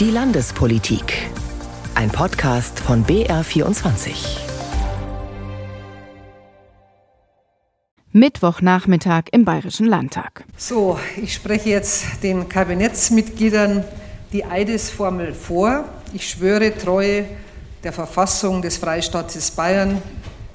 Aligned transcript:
Die 0.00 0.12
Landespolitik. 0.12 1.12
Ein 1.96 2.08
Podcast 2.08 2.78
von 2.78 3.04
BR24. 3.04 4.12
Mittwochnachmittag 8.12 9.24
im 9.32 9.44
Bayerischen 9.44 9.86
Landtag. 9.86 10.44
So, 10.56 11.00
ich 11.20 11.34
spreche 11.34 11.70
jetzt 11.70 12.22
den 12.22 12.48
Kabinettsmitgliedern 12.48 13.82
die 14.32 14.44
Eidesformel 14.44 15.34
vor. 15.34 15.84
Ich 16.12 16.30
schwöre 16.30 16.78
Treue 16.78 17.24
der 17.82 17.92
Verfassung 17.92 18.62
des 18.62 18.76
Freistaates 18.76 19.50
Bayern, 19.50 20.00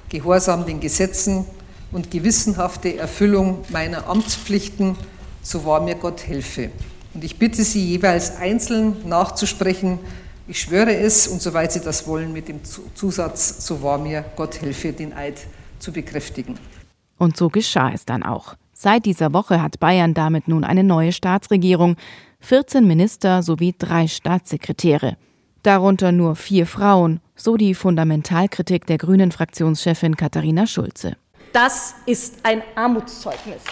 Gehorsam 0.08 0.64
den 0.64 0.80
Gesetzen 0.80 1.44
und 1.92 2.10
gewissenhafte 2.10 2.96
Erfüllung 2.96 3.62
meiner 3.68 4.06
Amtspflichten, 4.06 4.96
so 5.42 5.66
wahr 5.66 5.82
mir 5.82 5.96
Gott 5.96 6.26
helfe. 6.26 6.70
Und 7.14 7.22
ich 7.22 7.38
bitte 7.38 7.62
Sie 7.64 7.84
jeweils 7.84 8.36
einzeln 8.36 9.08
nachzusprechen, 9.08 10.00
ich 10.46 10.60
schwöre 10.60 10.94
es 10.94 11.26
und 11.26 11.40
soweit 11.40 11.72
Sie 11.72 11.80
das 11.80 12.06
wollen, 12.06 12.32
mit 12.32 12.48
dem 12.48 12.60
Zusatz, 12.94 13.66
so 13.66 13.82
wahr 13.82 13.98
mir 13.98 14.24
Gott 14.36 14.60
helfe, 14.60 14.92
den 14.92 15.14
Eid 15.14 15.40
zu 15.78 15.92
bekräftigen. 15.92 16.58
Und 17.16 17.36
so 17.36 17.48
geschah 17.48 17.90
es 17.92 18.04
dann 18.04 18.22
auch. 18.22 18.56
Seit 18.72 19.06
dieser 19.06 19.32
Woche 19.32 19.62
hat 19.62 19.80
Bayern 19.80 20.12
damit 20.12 20.48
nun 20.48 20.64
eine 20.64 20.84
neue 20.84 21.12
Staatsregierung, 21.12 21.96
14 22.40 22.86
Minister 22.86 23.42
sowie 23.42 23.74
drei 23.78 24.06
Staatssekretäre. 24.06 25.16
Darunter 25.62 26.12
nur 26.12 26.36
vier 26.36 26.66
Frauen, 26.66 27.20
so 27.36 27.56
die 27.56 27.74
Fundamentalkritik 27.74 28.86
der 28.86 28.98
grünen 28.98 29.32
Fraktionschefin 29.32 30.16
Katharina 30.16 30.66
Schulze. 30.66 31.16
Das 31.54 31.94
ist 32.04 32.34
ein 32.42 32.62
Armutszeugnis. 32.74 33.62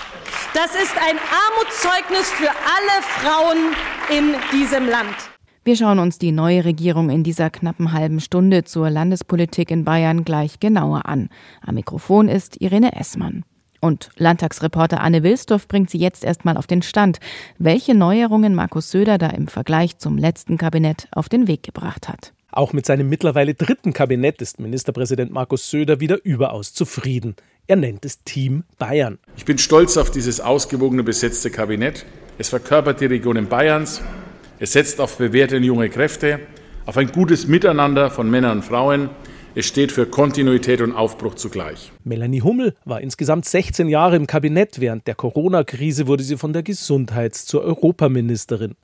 Das 0.55 0.75
ist 0.75 0.95
ein 0.99 1.17
Armutszeugnis 1.17 2.31
für 2.31 2.51
alle 2.51 3.03
Frauen 3.03 3.75
in 4.11 4.35
diesem 4.53 4.87
Land. 4.87 5.17
Wir 5.65 5.77
schauen 5.77 5.99
uns 5.99 6.19
die 6.19 6.31
neue 6.31 6.67
Regierung 6.67 7.09
in 7.09 7.25
dieser 7.25 7.49
knappen 7.49 7.93
halben 7.95 8.21
Stunde 8.21 8.63
zur 8.65 8.91
Landespolitik 8.91 9.71
in 9.71 9.85
Bayern 9.85 10.25
gleich 10.25 10.61
genauer 10.61 11.07
an. 11.07 11.31
Am 11.65 11.77
Mikrofon 11.77 12.29
ist 12.29 12.61
Irene 12.61 12.95
Essmann. 12.95 13.45
Und 13.81 14.11
Landtagsreporter 14.19 15.01
Anne 15.01 15.23
Wilsdorf 15.23 15.69
bringt 15.69 15.89
sie 15.89 15.99
jetzt 15.99 16.23
erstmal 16.23 16.59
auf 16.59 16.67
den 16.67 16.83
Stand, 16.83 17.19
welche 17.59 17.95
Neuerungen 17.95 18.55
Markus 18.55 18.91
Söder 18.91 19.17
da 19.17 19.29
im 19.29 19.49
Vergleich 19.49 19.97
zum 19.97 20.19
letzten 20.19 20.59
Kabinett 20.59 21.09
auf 21.13 21.31
den 21.31 21.49
Weg 21.49 21.63
gebracht 21.63 22.11
hat. 22.11 22.35
Auch 22.55 22.75
mit 22.75 22.85
seinem 22.85 23.09
mittlerweile 23.09 23.55
dritten 23.55 23.95
Kabinett 23.95 24.43
ist 24.43 24.61
Ministerpräsident 24.61 25.33
Markus 25.33 25.71
Söder 25.71 26.01
wieder 26.01 26.23
überaus 26.23 26.75
zufrieden. 26.75 27.35
Er 27.67 27.77
nennt 27.77 28.05
es 28.05 28.23
Team 28.25 28.65
Bayern. 28.79 29.19
Ich 29.39 29.47
bin 29.47 29.57
stolz 29.57 29.97
auf 29.97 30.11
dieses 30.11 30.39
ausgewogene 30.39 31.03
besetzte 31.03 31.51
Kabinett. 31.51 32.05
Es 32.37 32.51
verkörpert 32.51 33.01
die 33.01 33.07
Regionen 33.07 33.49
Bayerns. 33.49 34.03
Es 34.59 34.75
setzt 34.75 35.01
auf 35.01 35.17
bewährte 35.17 35.57
junge 35.57 35.89
Kräfte, 35.89 36.41
auf 36.85 36.99
ein 36.99 37.11
gutes 37.11 37.47
Miteinander 37.47 38.11
von 38.11 38.31
Männern 38.31 38.59
und 38.59 38.65
Frauen. 38.65 39.09
Es 39.55 39.65
steht 39.65 39.91
für 39.91 40.05
Kontinuität 40.05 40.83
und 40.83 40.93
Aufbruch 40.93 41.37
zugleich. 41.37 41.91
Melanie 42.05 42.43
Hummel 42.43 42.75
war 42.85 43.01
insgesamt 43.01 43.47
16 43.47 43.89
Jahre 43.89 44.17
im 44.17 44.27
Kabinett. 44.27 44.79
Während 44.79 45.07
der 45.07 45.15
Corona-Krise 45.15 46.07
wurde 46.07 46.23
sie 46.23 46.37
von 46.37 46.53
der 46.53 46.63
Gesundheits- 46.63 47.47
zur 47.47 47.63
Europaministerin. 47.63 48.75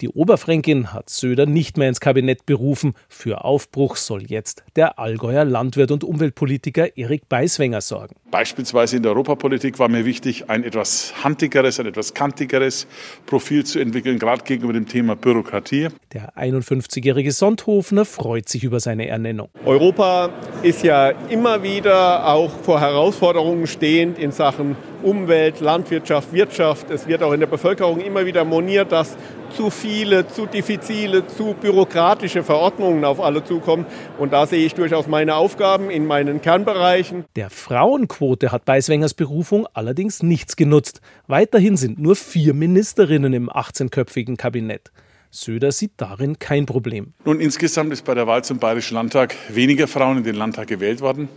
Die 0.00 0.08
Oberfränkin 0.08 0.92
hat 0.92 1.10
Söder 1.10 1.46
nicht 1.46 1.76
mehr 1.76 1.88
ins 1.88 2.00
Kabinett 2.00 2.46
berufen. 2.46 2.94
Für 3.08 3.44
Aufbruch 3.44 3.96
soll 3.96 4.24
jetzt 4.24 4.64
der 4.76 4.98
Allgäuer 4.98 5.44
Landwirt 5.44 5.90
und 5.90 6.04
Umweltpolitiker 6.04 6.96
Erik 6.96 7.28
Beiswenger 7.28 7.80
sorgen. 7.80 8.16
Beispielsweise 8.30 8.96
in 8.96 9.02
der 9.02 9.12
Europapolitik 9.12 9.78
war 9.78 9.88
mir 9.88 10.04
wichtig, 10.04 10.50
ein 10.50 10.64
etwas 10.64 11.14
handigeres, 11.24 11.80
ein 11.80 11.86
etwas 11.86 12.14
kantigeres 12.14 12.86
Profil 13.26 13.64
zu 13.64 13.78
entwickeln, 13.78 14.18
gerade 14.18 14.44
gegenüber 14.44 14.72
dem 14.72 14.86
Thema 14.86 15.16
Bürokratie. 15.16 15.88
Der 16.12 16.36
51-jährige 16.36 17.32
Sondhofner 17.32 18.04
freut 18.04 18.48
sich 18.48 18.64
über 18.64 18.80
seine 18.80 19.08
Ernennung. 19.08 19.48
Europa 19.64 20.30
ist 20.62 20.82
ja 20.82 21.10
immer 21.30 21.62
wieder 21.62 22.26
auch 22.26 22.50
vor 22.62 22.80
Herausforderungen 22.80 23.66
stehend 23.66 24.18
in 24.18 24.32
Sachen 24.32 24.76
Umwelt, 25.02 25.60
Landwirtschaft, 25.60 26.32
Wirtschaft. 26.32 26.90
Es 26.90 27.06
wird 27.06 27.22
auch 27.22 27.32
in 27.32 27.40
der 27.40 27.46
Bevölkerung 27.46 28.00
immer 28.00 28.26
wieder 28.26 28.44
moniert, 28.44 28.92
dass 28.92 29.16
zu 29.54 29.70
viele, 29.70 30.26
zu 30.28 30.46
diffizile, 30.46 31.26
zu 31.26 31.54
bürokratische 31.54 32.42
Verordnungen 32.42 33.04
auf 33.04 33.20
alle 33.20 33.44
zukommen. 33.44 33.86
Und 34.18 34.32
da 34.32 34.46
sehe 34.46 34.64
ich 34.64 34.74
durchaus 34.74 35.06
meine 35.06 35.36
Aufgaben 35.36 35.90
in 35.90 36.06
meinen 36.06 36.40
Kernbereichen. 36.40 37.24
Der 37.36 37.50
Frauenquote 37.50 38.52
hat 38.52 38.64
Beiswengers 38.64 39.14
Berufung 39.14 39.66
allerdings 39.72 40.22
nichts 40.22 40.56
genutzt. 40.56 41.00
Weiterhin 41.26 41.76
sind 41.76 41.98
nur 41.98 42.16
vier 42.16 42.54
Ministerinnen 42.54 43.32
im 43.32 43.50
18-köpfigen 43.50 44.36
Kabinett. 44.36 44.90
Söder 45.30 45.72
sieht 45.72 45.92
darin 45.98 46.38
kein 46.38 46.64
Problem. 46.66 47.12
Nun, 47.24 47.40
insgesamt 47.40 47.92
ist 47.92 48.04
bei 48.04 48.14
der 48.14 48.26
Wahl 48.26 48.44
zum 48.44 48.58
Bayerischen 48.58 48.94
Landtag 48.94 49.34
weniger 49.50 49.86
Frauen 49.86 50.18
in 50.18 50.24
den 50.24 50.36
Landtag 50.36 50.68
gewählt 50.68 51.00
worden. 51.00 51.28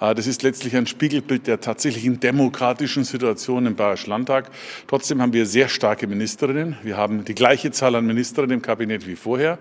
Äh, 0.00 0.14
das 0.14 0.26
ist 0.26 0.42
letztlich 0.42 0.76
ein 0.76 0.86
Spiegelbild 0.86 1.46
der 1.46 1.60
tatsächlichen 1.60 2.20
demokratischen 2.20 3.04
Situation 3.04 3.66
im 3.66 3.76
Bayerischen 3.76 4.10
Landtag. 4.10 4.50
Trotzdem 4.86 5.20
haben 5.20 5.32
wir 5.32 5.46
sehr 5.46 5.68
starke 5.68 6.06
Ministerinnen. 6.06 6.76
Wir 6.82 6.96
haben 6.96 7.24
die 7.24 7.34
gleiche 7.34 7.70
Zahl 7.70 7.94
an 7.94 8.06
Ministerinnen 8.06 8.58
im 8.58 8.62
Kabinett 8.62 9.06
wie 9.06 9.16
vorher. 9.16 9.58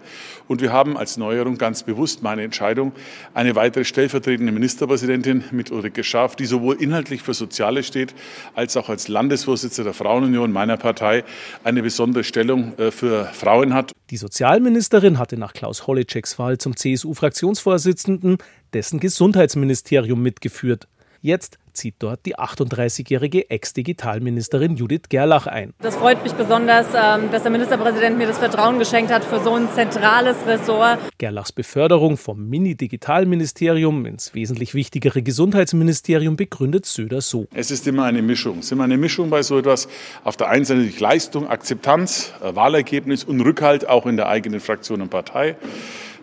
Und 0.48 0.62
wir 0.62 0.72
haben 0.72 0.98
als 0.98 1.18
Neuerung 1.18 1.58
ganz 1.58 1.84
bewusst 1.84 2.24
meine 2.24 2.44
Entscheidung, 2.44 2.92
eine 3.34 3.56
weitere 3.56 3.86
stellvertretende 3.86 4.52
Ministerpräsidentin 4.52 5.44
mit 5.52 5.72
Ulrike 5.72 6.04
Schaaf, 6.04 6.36
die 6.36 6.46
sowohl 6.46 6.82
inhaltlich 6.82 7.22
für 7.22 7.34
Soziale 7.34 7.84
steht, 7.84 8.14
als 8.56 8.78
auch 8.78 8.90
als 8.90 9.08
Landesvorsitzende 9.08 9.90
der 9.90 9.94
Frauenunion 9.94 10.52
meiner 10.52 10.78
Partei 10.78 11.24
eine 11.64 11.82
besondere 11.82 12.24
Stellung 12.24 12.78
äh, 12.78 12.92
für 12.92 13.26
Frauen 13.34 13.74
hat. 13.74 13.92
Die 14.10 14.18
Sozialministerin 14.18 15.18
hatte 15.18 15.38
nach 15.38 15.54
Klaus 15.54 15.88
Holleczeks 15.88 16.38
Wahl 16.38 16.58
zum 16.58 16.76
CSU-Fraktionsvorsitzenden 16.76 18.38
dessen 18.74 19.00
Gesundheitsministerium 19.00 20.22
mitgeführt. 20.22 20.88
Jetzt 21.22 21.58
zieht 21.72 21.96
dort 22.00 22.26
die 22.26 22.36
38-jährige 22.36 23.50
Ex-Digitalministerin 23.50 24.76
Judith 24.76 25.04
Gerlach 25.08 25.48
ein. 25.48 25.74
Das 25.80 25.96
freut 25.96 26.22
mich 26.22 26.34
besonders, 26.34 26.88
ähm, 26.88 27.32
dass 27.32 27.44
der 27.44 27.52
Ministerpräsident 27.52 28.18
mir 28.18 28.28
das 28.28 28.40
Vertrauen 28.40 28.78
geschenkt 28.78 29.10
hat 29.10 29.24
für 29.24 29.40
so 29.40 29.56
ein 29.56 29.70
zentrales 29.74 30.36
Ressort. 30.46 31.00
Gerlachs 31.18 31.54
Beförderung 31.54 32.18
vom 32.18 32.50
Mini-Digitalministerium 32.50 34.06
ins 34.06 34.34
wesentlich 34.34 34.74
wichtigere 34.74 35.22
Gesundheitsministerium 35.22 36.36
begründet 36.36 36.86
Söder 36.86 37.22
so. 37.22 37.48
Es 37.54 37.72
ist 37.72 37.88
immer 37.88 38.04
eine 38.04 38.22
Mischung. 38.22 38.60
Es 38.60 38.66
ist 38.66 38.72
immer 38.74 38.84
eine 38.84 38.98
Mischung 38.98 39.30
bei 39.30 39.44
so 39.44 39.58
etwas. 39.58 39.88
Auf 40.26 40.36
der 40.36 40.50
einen 40.50 40.66
Seite 40.66 40.92
Leistung, 41.00 41.48
Akzeptanz, 41.48 42.34
äh, 42.44 42.54
Wahlergebnis 42.54 43.24
und 43.24 43.40
Rückhalt 43.40 43.88
auch 43.88 44.06
in 44.06 44.18
der 44.18 44.28
eigenen 44.28 44.60
Fraktion 44.60 45.02
und 45.02 45.10
Partei. 45.10 45.56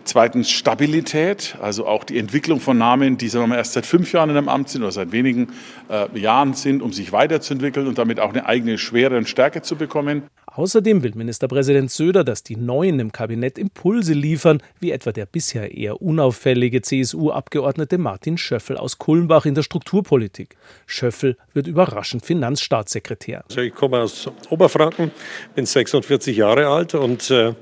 Zweitens 0.03 0.49
Stabilität, 0.49 1.55
also 1.61 1.85
auch 1.85 2.03
die 2.03 2.17
Entwicklung 2.17 2.59
von 2.59 2.77
Namen, 2.77 3.17
die 3.17 3.27
sagen 3.29 3.43
wir 3.43 3.47
mal, 3.47 3.57
erst 3.57 3.73
seit 3.73 3.85
fünf 3.85 4.11
Jahren 4.11 4.29
in 4.29 4.37
einem 4.37 4.49
Amt 4.49 4.69
sind 4.69 4.81
oder 4.81 4.91
seit 4.91 5.11
wenigen 5.11 5.49
äh, 5.89 6.19
Jahren 6.19 6.53
sind, 6.53 6.81
um 6.81 6.91
sich 6.91 7.11
weiterzuentwickeln 7.11 7.87
und 7.87 7.97
damit 7.97 8.19
auch 8.19 8.29
eine 8.29 8.45
eigene 8.45 8.77
Schwere 8.77 9.17
und 9.17 9.29
Stärke 9.29 9.61
zu 9.61 9.75
bekommen. 9.75 10.23
Außerdem 10.53 11.01
will 11.01 11.13
Ministerpräsident 11.15 11.91
Söder, 11.91 12.25
dass 12.25 12.43
die 12.43 12.57
Neuen 12.57 12.99
im 12.99 13.13
Kabinett 13.13 13.57
Impulse 13.57 14.11
liefern, 14.11 14.61
wie 14.81 14.91
etwa 14.91 15.13
der 15.13 15.25
bisher 15.25 15.73
eher 15.73 16.01
unauffällige 16.01 16.81
CSU-Abgeordnete 16.81 17.97
Martin 17.97 18.37
Schöffel 18.37 18.75
aus 18.75 18.97
Kulmbach 18.97 19.45
in 19.45 19.55
der 19.55 19.63
Strukturpolitik. 19.63 20.57
Schöffel 20.85 21.37
wird 21.53 21.67
überraschend 21.67 22.25
Finanzstaatssekretär. 22.25 23.45
Also 23.47 23.61
ich 23.61 23.73
komme 23.73 23.99
aus 23.99 24.29
Oberfranken, 24.49 25.11
bin 25.55 25.65
46 25.65 26.35
Jahre 26.35 26.67
alt 26.67 26.95
und 26.95 27.31
äh, 27.31 27.53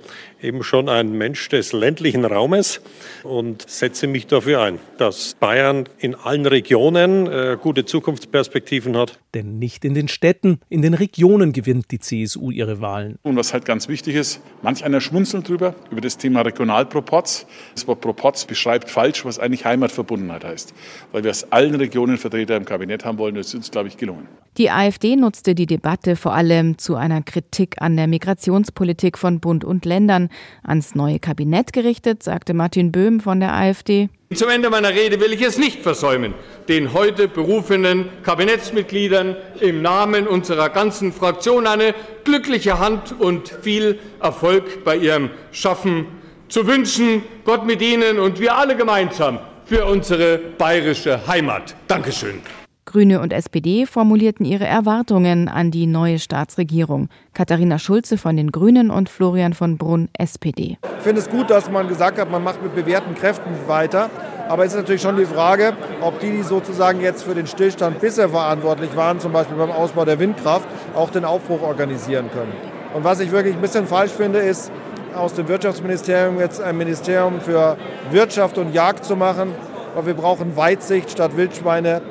eben 0.41 0.63
schon 0.63 0.89
ein 0.89 1.11
Mensch 1.11 1.49
des 1.49 1.73
ländlichen 1.73 2.25
Raumes 2.25 2.81
und 3.23 3.69
setze 3.69 4.07
mich 4.07 4.27
dafür 4.27 4.61
ein, 4.61 4.79
dass 4.97 5.35
Bayern 5.39 5.87
in 5.99 6.15
allen 6.15 6.45
Regionen 6.45 7.27
äh, 7.27 7.57
gute 7.61 7.85
Zukunftsperspektiven 7.85 8.97
hat. 8.97 9.19
Denn 9.33 9.59
nicht 9.59 9.85
in 9.85 9.93
den 9.93 10.07
Städten, 10.07 10.59
in 10.69 10.81
den 10.81 10.93
Regionen 10.93 11.53
gewinnt 11.53 11.91
die 11.91 11.99
CSU 11.99 12.51
ihre 12.51 12.81
Wahlen. 12.81 13.19
Und 13.23 13.35
was 13.35 13.53
halt 13.53 13.65
ganz 13.65 13.87
wichtig 13.87 14.15
ist, 14.15 14.41
manch 14.61 14.83
einer 14.83 15.01
schmunzelt 15.01 15.47
drüber, 15.47 15.75
über 15.91 16.01
das 16.01 16.17
Thema 16.17 16.41
Regionalproporz. 16.41 17.45
Das 17.75 17.87
Wort 17.87 18.01
Proporz 18.01 18.45
beschreibt 18.45 18.89
falsch, 18.89 19.25
was 19.25 19.39
eigentlich 19.39 19.65
Heimatverbundenheit 19.65 20.43
heißt. 20.43 20.73
Weil 21.11 21.23
wir 21.23 21.31
aus 21.31 21.51
allen 21.51 21.75
Regionen 21.75 22.17
Vertreter 22.17 22.55
im 22.55 22.65
Kabinett 22.65 23.05
haben 23.05 23.17
wollen, 23.17 23.35
das 23.35 23.47
ist 23.47 23.55
uns, 23.55 23.71
glaube 23.71 23.87
ich, 23.87 23.97
gelungen. 23.97 24.27
Die 24.57 24.71
AfD 24.71 25.15
nutzte 25.15 25.55
die 25.55 25.67
Debatte 25.67 26.15
vor 26.15 26.33
allem 26.33 26.77
zu 26.77 26.95
einer 26.95 27.21
Kritik 27.21 27.75
an 27.81 27.95
der 27.95 28.07
Migrationspolitik 28.07 29.17
von 29.17 29.39
Bund 29.39 29.63
und 29.63 29.85
Ländern. 29.85 30.28
Ans 30.63 30.95
neue 30.95 31.19
Kabinett 31.19 31.73
gerichtet, 31.73 32.23
sagte 32.23 32.53
Martin 32.53 32.91
Böhm 32.91 33.19
von 33.19 33.39
der 33.39 33.53
AfD. 33.53 34.09
Zum 34.33 34.49
Ende 34.49 34.69
meiner 34.69 34.89
Rede 34.89 35.19
will 35.19 35.33
ich 35.33 35.41
es 35.41 35.57
nicht 35.57 35.81
versäumen, 35.81 36.35
den 36.67 36.93
heute 36.93 37.27
berufenen 37.27 38.09
Kabinettsmitgliedern 38.23 39.35
im 39.59 39.81
Namen 39.81 40.27
unserer 40.27 40.69
ganzen 40.69 41.11
Fraktion 41.11 41.65
eine 41.65 41.95
glückliche 42.25 42.79
Hand 42.79 43.19
und 43.19 43.49
viel 43.61 43.97
Erfolg 44.21 44.83
bei 44.83 44.95
ihrem 44.97 45.31
Schaffen 45.51 46.05
zu 46.47 46.67
wünschen. 46.67 47.23
Gott 47.43 47.65
mit 47.65 47.81
Ihnen 47.81 48.19
und 48.19 48.39
wir 48.39 48.55
alle 48.55 48.75
gemeinsam 48.75 49.39
für 49.65 49.85
unsere 49.85 50.37
bayerische 50.37 51.25
Heimat. 51.27 51.75
Dankeschön. 51.87 52.41
Grüne 52.89 53.21
und 53.21 53.33
SPD 53.33 53.85
formulierten 53.85 54.47
ihre 54.47 54.65
Erwartungen 54.65 55.47
an 55.47 55.69
die 55.69 55.85
neue 55.85 56.17
Staatsregierung. 56.17 57.07
Katharina 57.35 57.77
Schulze 57.77 58.17
von 58.17 58.35
den 58.35 58.51
Grünen 58.51 58.89
und 58.89 59.09
Florian 59.09 59.53
von 59.53 59.77
Brunn, 59.77 60.09
SPD. 60.17 60.79
Ich 60.97 61.03
finde 61.03 61.21
es 61.21 61.29
gut, 61.29 61.51
dass 61.51 61.69
man 61.69 61.87
gesagt 61.87 62.17
hat, 62.17 62.31
man 62.31 62.43
macht 62.43 62.63
mit 62.63 62.73
bewährten 62.73 63.13
Kräften 63.13 63.51
weiter. 63.67 64.09
Aber 64.47 64.65
es 64.65 64.71
ist 64.71 64.79
natürlich 64.79 65.03
schon 65.03 65.17
die 65.17 65.25
Frage, 65.25 65.73
ob 66.01 66.19
die, 66.19 66.31
die 66.31 66.41
sozusagen 66.41 66.99
jetzt 66.99 67.21
für 67.21 67.35
den 67.35 67.45
Stillstand 67.45 67.99
bisher 67.99 68.29
verantwortlich 68.29 68.95
waren, 68.95 69.19
zum 69.19 69.33
Beispiel 69.33 69.57
beim 69.57 69.69
Ausbau 69.69 70.03
der 70.03 70.17
Windkraft, 70.17 70.67
auch 70.95 71.11
den 71.11 71.25
Aufbruch 71.25 71.61
organisieren 71.61 72.31
können. 72.33 72.53
Und 72.95 73.03
was 73.03 73.19
ich 73.19 73.29
wirklich 73.29 73.53
ein 73.53 73.61
bisschen 73.61 73.85
falsch 73.85 74.13
finde, 74.13 74.39
ist, 74.39 74.71
aus 75.13 75.35
dem 75.35 75.47
Wirtschaftsministerium 75.47 76.39
jetzt 76.39 76.59
ein 76.59 76.75
Ministerium 76.75 77.39
für 77.39 77.77
Wirtschaft 78.09 78.57
und 78.57 78.73
Jagd 78.73 79.05
zu 79.05 79.15
machen. 79.15 79.53
Weil 79.93 80.07
wir 80.07 80.13
brauchen 80.15 80.57
Weitsicht 80.57 81.11
statt 81.11 81.37
Wildschweine, 81.37 82.01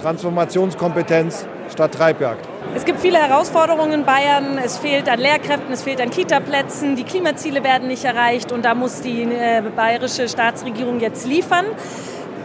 Transformationskompetenz 0.00 1.46
statt 1.72 1.94
Treibjagd. 1.94 2.46
Es 2.74 2.84
gibt 2.84 3.00
viele 3.00 3.18
Herausforderungen 3.18 3.92
in 4.00 4.04
Bayern. 4.04 4.58
Es 4.58 4.78
fehlt 4.78 5.08
an 5.08 5.18
Lehrkräften, 5.18 5.72
es 5.72 5.82
fehlt 5.82 6.00
an 6.00 6.10
Kitaplätzen, 6.10 6.96
die 6.96 7.04
Klimaziele 7.04 7.64
werden 7.64 7.88
nicht 7.88 8.04
erreicht 8.04 8.52
und 8.52 8.64
da 8.64 8.74
muss 8.74 9.00
die 9.00 9.22
äh, 9.22 9.62
bayerische 9.74 10.28
Staatsregierung 10.28 11.00
jetzt 11.00 11.26
liefern. 11.26 11.66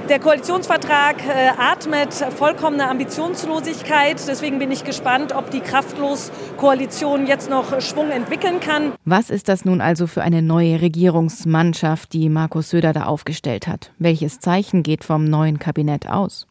Der 0.10 0.20
Koalitionsvertrag 0.20 1.26
äh, 1.26 1.52
atmet 1.58 2.14
vollkommene 2.14 2.90
Ambitionslosigkeit. 2.90 4.22
Deswegen 4.28 4.60
bin 4.60 4.70
ich 4.70 4.84
gespannt, 4.84 5.34
ob 5.34 5.50
die 5.50 5.62
Kraftlos-Koalition 5.62 7.26
jetzt 7.26 7.50
noch 7.50 7.80
Schwung 7.80 8.10
entwickeln 8.10 8.60
kann. 8.60 8.92
Was 9.06 9.30
ist 9.30 9.48
das 9.48 9.64
nun 9.64 9.80
also 9.80 10.06
für 10.06 10.22
eine 10.22 10.42
neue 10.42 10.82
Regierungsmannschaft, 10.82 12.12
die 12.12 12.28
Markus 12.28 12.70
Söder 12.70 12.92
da 12.92 13.06
aufgestellt 13.06 13.66
hat? 13.68 13.94
Welches 13.98 14.40
Zeichen 14.40 14.84
geht 14.84 15.06
vom 15.06 15.24
neuen 15.24 15.58
Kabinett 15.58 16.10
aus? 16.10 16.48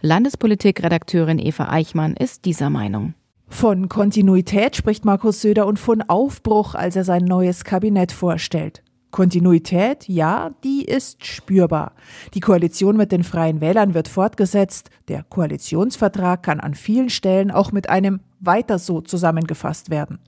Landespolitikredakteurin 0.00 1.38
Eva 1.38 1.68
Eichmann 1.68 2.14
ist 2.14 2.46
dieser 2.46 2.70
Meinung. 2.70 3.12
Von 3.48 3.90
Kontinuität 3.90 4.76
spricht 4.76 5.04
Markus 5.04 5.42
Söder 5.42 5.66
und 5.66 5.78
von 5.78 6.02
Aufbruch, 6.02 6.74
als 6.74 6.96
er 6.96 7.04
sein 7.04 7.24
neues 7.24 7.64
Kabinett 7.64 8.12
vorstellt. 8.12 8.82
Kontinuität, 9.14 10.08
ja, 10.08 10.50
die 10.64 10.84
ist 10.84 11.24
spürbar. 11.24 11.92
Die 12.34 12.40
Koalition 12.40 12.96
mit 12.96 13.12
den 13.12 13.22
Freien 13.22 13.60
Wählern 13.60 13.94
wird 13.94 14.08
fortgesetzt. 14.08 14.90
Der 15.06 15.22
Koalitionsvertrag 15.22 16.42
kann 16.42 16.58
an 16.58 16.74
vielen 16.74 17.10
Stellen 17.10 17.52
auch 17.52 17.70
mit 17.70 17.88
einem 17.88 18.18
weiter 18.40 18.80
so 18.80 19.00
zusammengefasst 19.00 19.88
werden. 19.88 20.18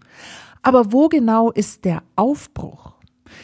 Aber 0.63 0.93
wo 0.93 1.09
genau 1.09 1.51
ist 1.51 1.85
der 1.85 2.05
Aufbruch? 2.15 2.93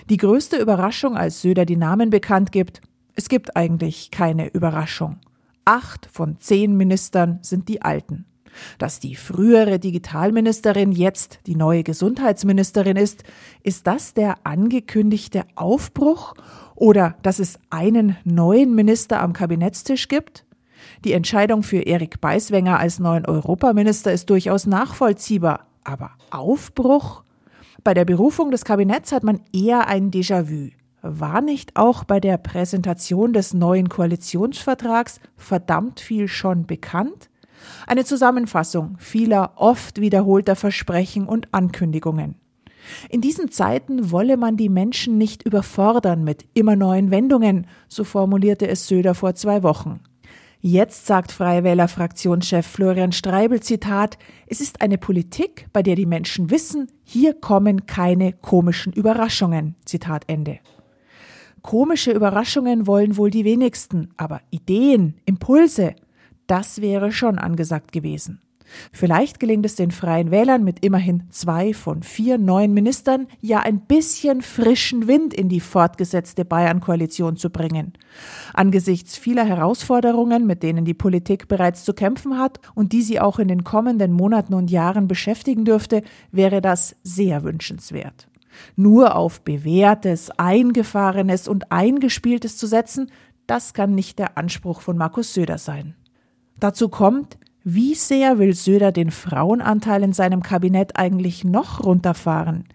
Die 0.09 0.17
größte 0.17 0.59
Überraschung, 0.59 1.17
als 1.17 1.43
Söder 1.43 1.65
die 1.65 1.77
Namen 1.77 2.11
bekannt 2.11 2.53
gibt, 2.53 2.81
es 3.17 3.29
gibt 3.29 3.57
eigentlich 3.57 4.13
keine 4.13 4.47
Überraschung. 4.47 5.19
Acht 5.65 6.09
von 6.13 6.39
zehn 6.39 6.77
Ministern 6.77 7.41
sind 7.43 7.69
die 7.69 7.83
Alten. 7.83 8.27
Dass 8.79 9.01
die 9.01 9.15
frühere 9.15 9.79
Digitalministerin 9.79 10.93
jetzt 10.93 11.41
die 11.47 11.57
neue 11.57 11.83
Gesundheitsministerin 11.83 12.97
ist, 12.97 13.25
ist 13.63 13.87
das 13.87 14.15
der 14.15 14.37
angekündigte 14.45 15.45
Aufbruch 15.55 16.35
oder 16.75 17.17
dass 17.23 17.39
es 17.39 17.59
einen 17.71 18.17
neuen 18.25 18.75
Minister 18.75 19.21
am 19.21 19.33
Kabinettstisch 19.33 20.09
gibt? 20.09 20.45
Die 21.05 21.13
Entscheidung 21.13 21.63
für 21.63 21.81
Erik 21.81 22.21
Beiswenger 22.21 22.79
als 22.79 22.99
neuen 22.99 23.27
Europaminister 23.27 24.13
ist 24.13 24.31
durchaus 24.31 24.67
nachvollziehbar. 24.67 25.67
Aber 25.85 26.13
Aufbruch? 26.31 27.23
Bei 27.85 27.95
der 27.95 28.05
Berufung 28.05 28.51
des 28.51 28.65
Kabinetts 28.65 29.13
hat 29.13 29.25
man 29.25 29.41
eher 29.53 29.89
ein 29.89 30.11
Déjà-vu. 30.11 30.71
War 31.03 31.41
nicht 31.41 31.77
auch 31.77 32.05
bei 32.05 32.21
der 32.21 32.37
Präsentation 32.37 33.33
des 33.33 33.55
neuen 33.55 33.89
Koalitionsvertrags 33.89 35.19
verdammt 35.37 35.99
viel 35.99 36.29
schon 36.29 36.67
bekannt? 36.67 37.29
Eine 37.87 38.05
Zusammenfassung 38.05 38.97
vieler 38.99 39.53
oft 39.57 40.01
wiederholter 40.01 40.57
Versprechen 40.57 41.27
und 41.27 41.49
Ankündigungen. 41.53 42.37
In 43.09 43.21
diesen 43.21 43.51
Zeiten 43.51 44.11
wolle 44.11 44.37
man 44.37 44.57
die 44.57 44.69
Menschen 44.69 45.19
nicht 45.19 45.45
überfordern 45.45 46.25
mit 46.25 46.45
immer 46.55 46.77
neuen 46.77 47.11
Wendungen, 47.11 47.67
so 47.89 48.05
formulierte 48.05 48.67
es 48.69 48.89
Söder 48.89 49.15
vor 49.15 49.35
zwei 49.35 49.63
Wochen. 49.63 50.01
Jetzt 50.65 51.07
sagt 51.07 51.33
Freie 51.33 51.65
Wähler 51.65 51.89
Fraktionschef 51.89 52.65
Florian 52.65 53.11
Streibel 53.11 53.59
Zitat, 53.61 54.17
es 54.47 54.61
ist 54.61 54.81
eine 54.81 54.97
Politik, 54.97 55.67
bei 55.73 55.83
der 55.83 55.97
die 55.97 56.07
Menschen 56.07 56.51
wissen, 56.51 56.87
hier 57.03 57.35
kommen 57.35 57.87
keine 57.87 58.33
komischen 58.33 58.93
Überraschungen. 58.93 59.75
Zitat 59.85 60.23
Ende. 60.29 60.61
Komische 61.63 62.13
Überraschungen 62.13 62.87
wollen 62.87 63.17
wohl 63.17 63.31
die 63.31 63.45
wenigsten, 63.45 64.11
aber 64.17 64.41
Ideen, 64.51 65.15
Impulse, 65.25 65.95
das 66.53 66.83
wäre 66.83 67.13
schon 67.13 67.39
angesagt 67.39 67.93
gewesen. 67.93 68.43
Vielleicht 68.93 69.41
gelingt 69.41 69.65
es 69.65 69.75
den 69.75 69.91
Freien 69.91 70.31
Wählern 70.31 70.65
mit 70.65 70.85
immerhin 70.85 71.25
zwei 71.31 71.73
von 71.73 72.03
vier 72.03 72.37
neuen 72.37 72.75
Ministern 72.75 73.27
ja 73.41 73.61
ein 73.61 73.81
bisschen 73.81 74.43
frischen 74.43 75.07
Wind 75.07 75.33
in 75.33 75.49
die 75.49 75.61
fortgesetzte 75.61 76.45
Bayern-Koalition 76.45 77.37
zu 77.37 77.49
bringen. 77.49 77.95
Angesichts 78.53 79.17
vieler 79.17 79.47
Herausforderungen, 79.47 80.47
mit 80.47 80.63
denen 80.63 80.85
die 80.85 80.93
Politik 80.93 81.49
bereits 81.49 81.85
zu 81.85 81.95
kämpfen 81.95 82.37
hat 82.39 82.61
und 82.75 82.93
die 82.93 83.03
sie 83.03 83.19
auch 83.19 83.39
in 83.39 83.49
den 83.49 83.65
kommenden 83.65 84.13
Monaten 84.13 84.53
und 84.53 84.71
Jahren 84.71 85.09
beschäftigen 85.09 85.65
dürfte, 85.65 86.03
wäre 86.33 86.61
das 86.61 86.97
sehr 87.03 87.45
wünschenswert. 87.45 88.29
Nur 88.77 89.17
auf 89.17 89.41
bewährtes, 89.41 90.31
eingefahrenes 90.37 91.49
und 91.49 91.73
eingespieltes 91.73 92.59
zu 92.59 92.67
setzen, 92.67 93.11
das 93.47 93.73
kann 93.73 93.95
nicht 93.95 94.19
der 94.19 94.37
Anspruch 94.37 94.83
von 94.83 94.99
Markus 94.99 95.33
Söder 95.33 95.57
sein. 95.57 95.95
Dazu 96.63 96.89
kommt, 96.89 97.39
wie 97.65 97.97
sehr 97.97 98.39
will 98.39 98.55
Söder 98.55 98.93
den 98.93 99.11
Frauenanteil 99.11 100.05
in 100.05 100.13
seinem 100.13 100.45
Kabinett 100.45 100.97
eigentlich 100.97 101.43
noch 101.43 101.85
runterfahren? 101.85 102.67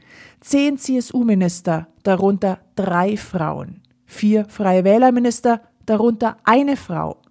Zehn 0.41 0.77
CSU-Minister, 0.77 1.87
darunter 2.03 2.59
drei 2.75 3.15
Frauen. 3.15 3.79
Vier 4.05 4.43
Freie 4.49 4.83
Wählerminister, 4.83 5.61
darunter 5.85 6.35
eine 6.43 6.75
Frau. 6.75 7.21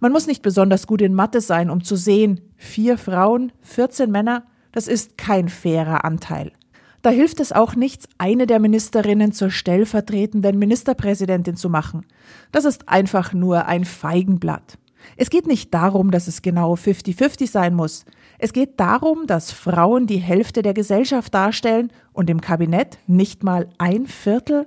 Man 0.00 0.12
muss 0.12 0.26
nicht 0.26 0.42
besonders 0.42 0.86
gut 0.86 1.00
in 1.00 1.14
Mathe 1.14 1.40
sein, 1.40 1.70
um 1.70 1.82
zu 1.82 1.96
sehen, 1.96 2.42
vier 2.58 2.98
Frauen, 2.98 3.50
14 3.62 4.10
Männer, 4.10 4.44
das 4.70 4.88
ist 4.88 5.16
kein 5.16 5.48
fairer 5.48 6.04
Anteil. 6.04 6.52
Da 7.00 7.08
hilft 7.08 7.40
es 7.40 7.52
auch 7.52 7.74
nichts, 7.74 8.06
eine 8.18 8.46
der 8.46 8.60
Ministerinnen 8.60 9.32
zur 9.32 9.50
stellvertretenden 9.50 10.58
Ministerpräsidentin 10.58 11.56
zu 11.56 11.70
machen. 11.70 12.04
Das 12.52 12.66
ist 12.66 12.90
einfach 12.90 13.32
nur 13.32 13.64
ein 13.64 13.86
Feigenblatt. 13.86 14.76
Es 15.16 15.30
geht 15.30 15.46
nicht 15.46 15.72
darum, 15.74 16.10
dass 16.10 16.28
es 16.28 16.42
genau 16.42 16.74
50-50 16.74 17.50
sein 17.50 17.74
muss. 17.74 18.04
Es 18.38 18.52
geht 18.52 18.80
darum, 18.80 19.26
dass 19.26 19.52
Frauen 19.52 20.06
die 20.06 20.18
Hälfte 20.18 20.62
der 20.62 20.74
Gesellschaft 20.74 21.32
darstellen 21.34 21.92
und 22.12 22.28
im 22.30 22.40
Kabinett 22.40 22.98
nicht 23.06 23.42
mal 23.42 23.68
ein 23.78 24.06
Viertel. 24.06 24.64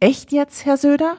Echt 0.00 0.32
jetzt, 0.32 0.64
Herr 0.64 0.76
Söder? 0.76 1.16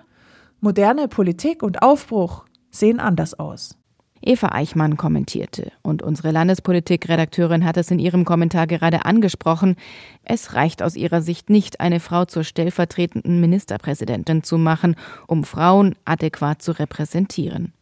Moderne 0.59 1.07
Politik 1.07 1.63
und 1.63 1.81
Aufbruch 1.81 2.45
sehen 2.69 2.99
anders 2.99 3.33
aus. 3.37 3.77
Eva 4.21 4.49
Eichmann 4.51 4.97
kommentierte. 4.97 5.71
Und 5.81 6.03
unsere 6.03 6.31
Landespolitikredakteurin 6.31 7.65
hat 7.65 7.77
es 7.77 7.89
in 7.89 7.99
ihrem 7.99 8.23
Kommentar 8.23 8.67
gerade 8.67 9.05
angesprochen. 9.05 9.75
Es 10.23 10.53
reicht 10.53 10.83
aus 10.83 10.95
ihrer 10.95 11.21
Sicht 11.21 11.49
nicht, 11.49 11.79
eine 11.79 11.99
Frau 11.99 12.25
zur 12.25 12.43
stellvertretenden 12.43 13.41
Ministerpräsidentin 13.41 14.43
zu 14.43 14.57
machen, 14.57 14.95
um 15.27 15.43
Frauen 15.43 15.95
adäquat 16.05 16.61
zu 16.61 16.77
repräsentieren. 16.77 17.73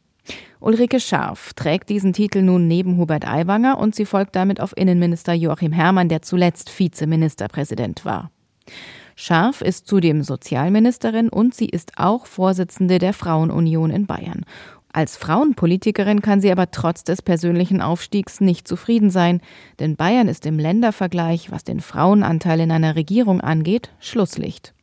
Ulrike 0.60 1.00
Scharf 1.00 1.54
trägt 1.54 1.90
diesen 1.90 2.14
Titel 2.14 2.42
nun 2.42 2.68
neben 2.68 2.98
Hubert 2.98 3.26
Aiwanger 3.28 3.78
und 3.78 3.96
sie 3.96 4.06
folgt 4.06 4.36
damit 4.36 4.60
auf 4.60 4.76
Innenminister 4.76 5.34
Joachim 5.34 5.72
Herrmann, 5.72 6.10
der 6.10 6.22
zuletzt 6.22 6.78
Vizeministerpräsident 6.78 8.04
war. 8.04 8.30
Scharf 9.16 9.62
ist 9.62 9.88
zudem 9.88 10.24
Sozialministerin 10.24 11.30
und 11.30 11.54
sie 11.54 11.68
ist 11.68 11.94
auch 11.98 12.26
Vorsitzende 12.26 13.00
der 13.00 13.14
Frauenunion 13.14 13.90
in 13.90 14.06
Bayern. 14.06 14.46
Als 14.92 15.18
Frauenpolitikerin 15.18 16.22
kann 16.22 16.42
sie 16.42 16.52
aber 16.52 16.72
trotz 16.72 17.04
des 17.04 17.22
persönlichen 17.22 17.82
Aufstiegs 17.82 18.42
nicht 18.42 18.68
zufrieden 18.68 19.12
sein, 19.12 19.42
denn 19.80 19.96
Bayern 19.96 20.28
ist 20.28 20.46
im 20.46 20.58
Ländervergleich, 20.58 21.52
was 21.52 21.64
den 21.64 21.80
Frauenanteil 21.80 22.60
in 22.62 22.72
einer 22.72 22.96
Regierung 22.96 23.40
angeht, 23.40 23.92
Schlusslicht. 24.00 24.74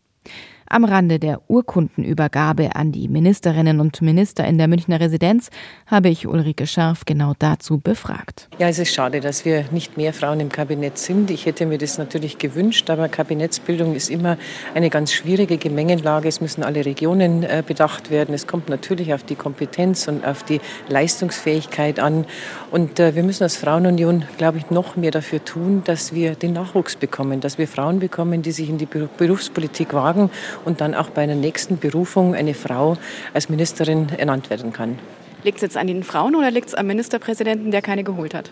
Am 0.69 0.85
Rande 0.85 1.21
der 1.21 1.43
Urkundenübergabe 1.49 2.75
an 2.75 2.91
die 2.91 3.09
Ministerinnen 3.09 3.79
und 3.79 4.03
Minister 4.03 4.45
in 4.45 4.59
der 4.59 4.67
Münchner 4.67 4.99
Residenz 4.99 5.51
habe 5.87 6.09
ich 6.09 6.27
Ulrike 6.27 6.67
Scharf 6.67 7.05
genau 7.05 7.35
dazu 7.39 7.79
befragt. 7.79 8.49
Ja, 8.59 8.69
es 8.69 8.81
ist 8.81 8.93
schade, 8.93 9.21
dass 9.21 9.45
wir 9.45 9.67
nicht 9.71 9.97
mehr 9.97 10.13
Frauen 10.13 10.41
im 10.41 10.49
Kabinett 10.49 10.99
sind. 10.99 11.31
Ich 11.31 11.47
hätte 11.47 11.67
mir 11.67 11.79
das 11.79 11.99
natürlich 11.99 12.39
gewünscht, 12.39 12.91
aber 12.91 13.09
Kabinettsbildung 13.09 13.95
ist 13.95 14.11
immer 14.11 14.39
eine 14.75 14.91
ganz 14.91 15.13
schwierige 15.13 15.57
Gemengenlage. 15.57 16.27
Es 16.27 16.41
müssen 16.41 16.65
alle 16.65 16.85
Regionen 16.85 17.45
äh, 17.45 17.63
bedacht 17.65 18.11
werden. 18.11 18.35
Es 18.35 18.49
kommt 18.49 18.69
natürlich 18.69 19.15
auf 19.15 19.23
die 19.23 19.37
Kompetenz 19.37 20.09
und 20.09 20.27
auf 20.27 20.43
die 20.43 20.61
Leistungsfähigkeit 20.89 22.01
an. 22.01 22.25
Und 22.73 22.99
äh, 22.99 23.15
wir 23.15 23.23
müssen 23.23 23.45
als 23.45 23.57
Frauenunion, 23.57 24.25
glaube 24.37 24.59
ich, 24.59 24.71
noch 24.71 24.97
mehr 24.97 25.13
dafür 25.13 25.45
tun, 25.45 25.83
dass 25.85 26.13
wir 26.13 26.35
den 26.35 26.55
Nachwuchs 26.55 26.97
bekommen, 26.97 27.41
dass 27.41 27.57
wir 27.57 27.69
Frauen 27.69 28.01
bekommen, 28.01 28.43
die 28.43 28.51
sich 28.51 28.69
in 28.69 28.79
die 28.79 28.87
Berufspolitik 28.87 29.95
wagen 29.95 30.29
und 30.65 30.81
dann 30.81 30.95
auch 30.95 31.11
bei 31.11 31.23
einer 31.23 31.35
nächsten 31.35 31.79
Berufung 31.79 32.35
eine 32.35 32.55
Frau 32.55 32.97
als 33.35 33.49
Ministerin 33.49 34.09
ernannt 34.17 34.51
werden 34.51 34.73
kann. 34.73 34.99
Liegt 35.43 35.59
es 35.59 35.63
jetzt 35.63 35.77
an 35.77 35.87
den 35.87 36.03
Frauen 36.03 36.35
oder 36.35 36.51
liegt 36.51 36.69
es 36.69 36.75
am 36.75 36.87
Ministerpräsidenten, 36.87 37.71
der 37.71 37.83
keine 37.83 38.05
geholt 38.05 38.35
hat? 38.35 38.51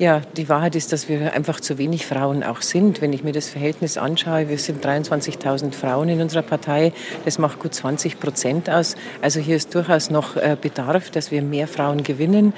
Ja, 0.00 0.22
die 0.36 0.48
Wahrheit 0.48 0.76
ist, 0.76 0.92
dass 0.92 1.08
wir 1.08 1.34
einfach 1.34 1.58
zu 1.58 1.76
wenig 1.76 2.06
Frauen 2.06 2.44
auch 2.44 2.62
sind. 2.62 3.00
Wenn 3.00 3.12
ich 3.12 3.24
mir 3.24 3.32
das 3.32 3.48
Verhältnis 3.48 3.98
anschaue, 3.98 4.48
wir 4.48 4.56
sind 4.56 4.86
23.000 4.86 5.72
Frauen 5.72 6.08
in 6.08 6.20
unserer 6.20 6.42
Partei. 6.42 6.92
Das 7.24 7.40
macht 7.40 7.58
gut 7.58 7.74
20 7.74 8.20
Prozent 8.20 8.70
aus. 8.70 8.94
Also 9.22 9.40
hier 9.40 9.56
ist 9.56 9.74
durchaus 9.74 10.08
noch 10.08 10.36
äh, 10.36 10.56
Bedarf, 10.60 11.10
dass 11.10 11.32
wir 11.32 11.42
mehr 11.42 11.66
Frauen 11.66 12.04
gewinnen. 12.04 12.52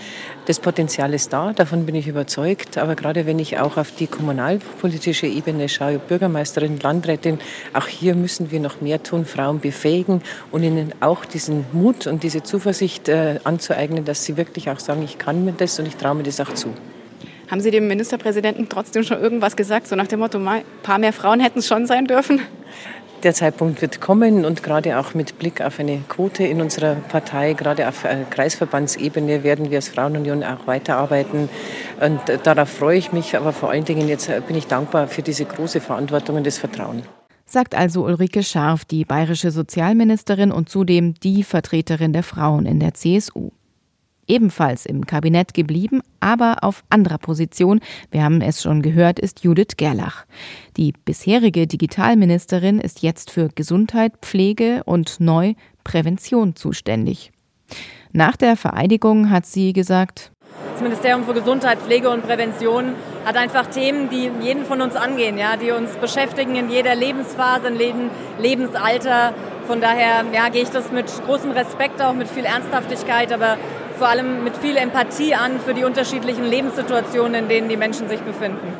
Das 0.44 0.60
Potenzial 0.60 1.14
ist 1.14 1.32
da, 1.32 1.54
davon 1.54 1.86
bin 1.86 1.94
ich 1.94 2.08
überzeugt. 2.08 2.76
Aber 2.76 2.94
gerade 2.94 3.24
wenn 3.24 3.38
ich 3.38 3.58
auch 3.58 3.78
auf 3.78 3.90
die 3.90 4.06
kommunalpolitische 4.06 5.26
Ebene 5.26 5.70
schaue, 5.70 5.98
Bürgermeisterin, 5.98 6.78
Landrätin, 6.78 7.38
auch 7.72 7.86
hier 7.86 8.14
müssen 8.16 8.50
wir 8.50 8.60
noch 8.60 8.82
mehr 8.82 9.02
tun, 9.02 9.24
Frauen 9.24 9.60
befähigen 9.60 10.20
und 10.50 10.62
ihnen 10.62 10.92
auch 11.00 11.24
diesen 11.24 11.64
Mut 11.72 12.06
und 12.06 12.22
diese 12.22 12.42
Zuversicht 12.42 13.08
äh, 13.08 13.40
anzueignen, 13.44 14.04
dass 14.04 14.26
sie 14.26 14.36
wirklich 14.36 14.68
auch 14.68 14.78
sagen, 14.78 15.02
ich 15.02 15.16
kann 15.16 15.46
mir 15.46 15.52
das 15.52 15.78
und 15.78 15.88
ich 15.88 15.96
traue 15.96 16.16
mir 16.16 16.24
das 16.24 16.38
auch 16.38 16.52
zu. 16.52 16.74
Haben 17.50 17.60
Sie 17.60 17.72
dem 17.72 17.88
Ministerpräsidenten 17.88 18.68
trotzdem 18.68 19.02
schon 19.02 19.20
irgendwas 19.20 19.56
gesagt, 19.56 19.88
so 19.88 19.96
nach 19.96 20.06
dem 20.06 20.20
Motto, 20.20 20.38
ein 20.38 20.62
paar 20.84 20.98
mehr 21.00 21.12
Frauen 21.12 21.40
hätten 21.40 21.58
es 21.58 21.66
schon 21.66 21.84
sein 21.84 22.06
dürfen? 22.06 22.40
Der 23.24 23.34
Zeitpunkt 23.34 23.82
wird 23.82 24.00
kommen 24.00 24.44
und 24.44 24.62
gerade 24.62 24.96
auch 24.98 25.14
mit 25.14 25.36
Blick 25.40 25.60
auf 25.60 25.80
eine 25.80 25.98
Quote 26.08 26.44
in 26.44 26.60
unserer 26.60 26.94
Partei, 26.94 27.54
gerade 27.54 27.88
auf 27.88 28.04
äh, 28.04 28.24
Kreisverbandsebene, 28.30 29.42
werden 29.42 29.70
wir 29.70 29.78
als 29.78 29.88
Frauenunion 29.88 30.44
auch 30.44 30.68
weiterarbeiten. 30.68 31.48
Und 32.00 32.20
darauf 32.44 32.68
freue 32.68 32.98
ich 32.98 33.12
mich, 33.12 33.36
aber 33.36 33.52
vor 33.52 33.70
allen 33.70 33.84
Dingen 33.84 34.06
jetzt 34.06 34.30
bin 34.46 34.56
ich 34.56 34.68
dankbar 34.68 35.08
für 35.08 35.22
diese 35.22 35.44
große 35.44 35.80
Verantwortung 35.80 36.36
und 36.36 36.46
das 36.46 36.56
Vertrauen. 36.56 37.02
Sagt 37.46 37.74
also 37.74 38.04
Ulrike 38.04 38.44
Scharf, 38.44 38.84
die 38.84 39.04
bayerische 39.04 39.50
Sozialministerin 39.50 40.52
und 40.52 40.68
zudem 40.68 41.14
die 41.14 41.42
Vertreterin 41.42 42.12
der 42.12 42.22
Frauen 42.22 42.64
in 42.64 42.78
der 42.78 42.94
CSU 42.94 43.50
ebenfalls 44.30 44.86
im 44.86 45.04
Kabinett 45.04 45.52
geblieben, 45.52 46.00
aber 46.20 46.62
auf 46.62 46.84
anderer 46.88 47.18
Position, 47.18 47.80
wir 48.10 48.22
haben 48.22 48.40
es 48.40 48.62
schon 48.62 48.80
gehört, 48.80 49.18
ist 49.18 49.42
Judith 49.44 49.76
Gerlach. 49.76 50.24
Die 50.76 50.92
bisherige 51.04 51.66
Digitalministerin 51.66 52.78
ist 52.78 53.02
jetzt 53.02 53.30
für 53.30 53.48
Gesundheit, 53.48 54.12
Pflege 54.22 54.82
und 54.84 55.20
neu 55.20 55.54
Prävention 55.84 56.54
zuständig. 56.54 57.32
Nach 58.12 58.36
der 58.36 58.56
Vereidigung 58.56 59.30
hat 59.30 59.46
sie 59.46 59.72
gesagt, 59.72 60.32
das 60.80 60.82
Ministerium 60.82 61.24
für 61.24 61.34
Gesundheit, 61.34 61.78
Pflege 61.78 62.08
und 62.08 62.26
Prävention 62.26 62.94
hat 63.26 63.36
einfach 63.36 63.66
Themen, 63.66 64.08
die 64.08 64.30
jeden 64.40 64.64
von 64.64 64.80
uns 64.80 64.96
angehen, 64.96 65.36
ja, 65.36 65.56
die 65.56 65.72
uns 65.72 65.90
beschäftigen 65.96 66.56
in 66.56 66.70
jeder 66.70 66.94
Lebensphase, 66.94 67.68
in 67.68 67.78
jedem 67.78 68.10
Lebensalter. 68.38 69.34
Von 69.66 69.80
daher 69.80 70.24
ja, 70.32 70.48
gehe 70.48 70.62
ich 70.62 70.70
das 70.70 70.90
mit 70.90 71.06
großem 71.26 71.50
Respekt, 71.50 72.00
auch 72.00 72.14
mit 72.14 72.28
viel 72.28 72.44
Ernsthaftigkeit, 72.44 73.30
aber 73.32 73.58
vor 73.98 74.08
allem 74.08 74.42
mit 74.42 74.56
viel 74.56 74.76
Empathie 74.78 75.34
an 75.34 75.60
für 75.60 75.74
die 75.74 75.84
unterschiedlichen 75.84 76.44
Lebenssituationen, 76.44 77.34
in 77.34 77.48
denen 77.48 77.68
die 77.68 77.76
Menschen 77.76 78.08
sich 78.08 78.20
befinden. 78.20 78.72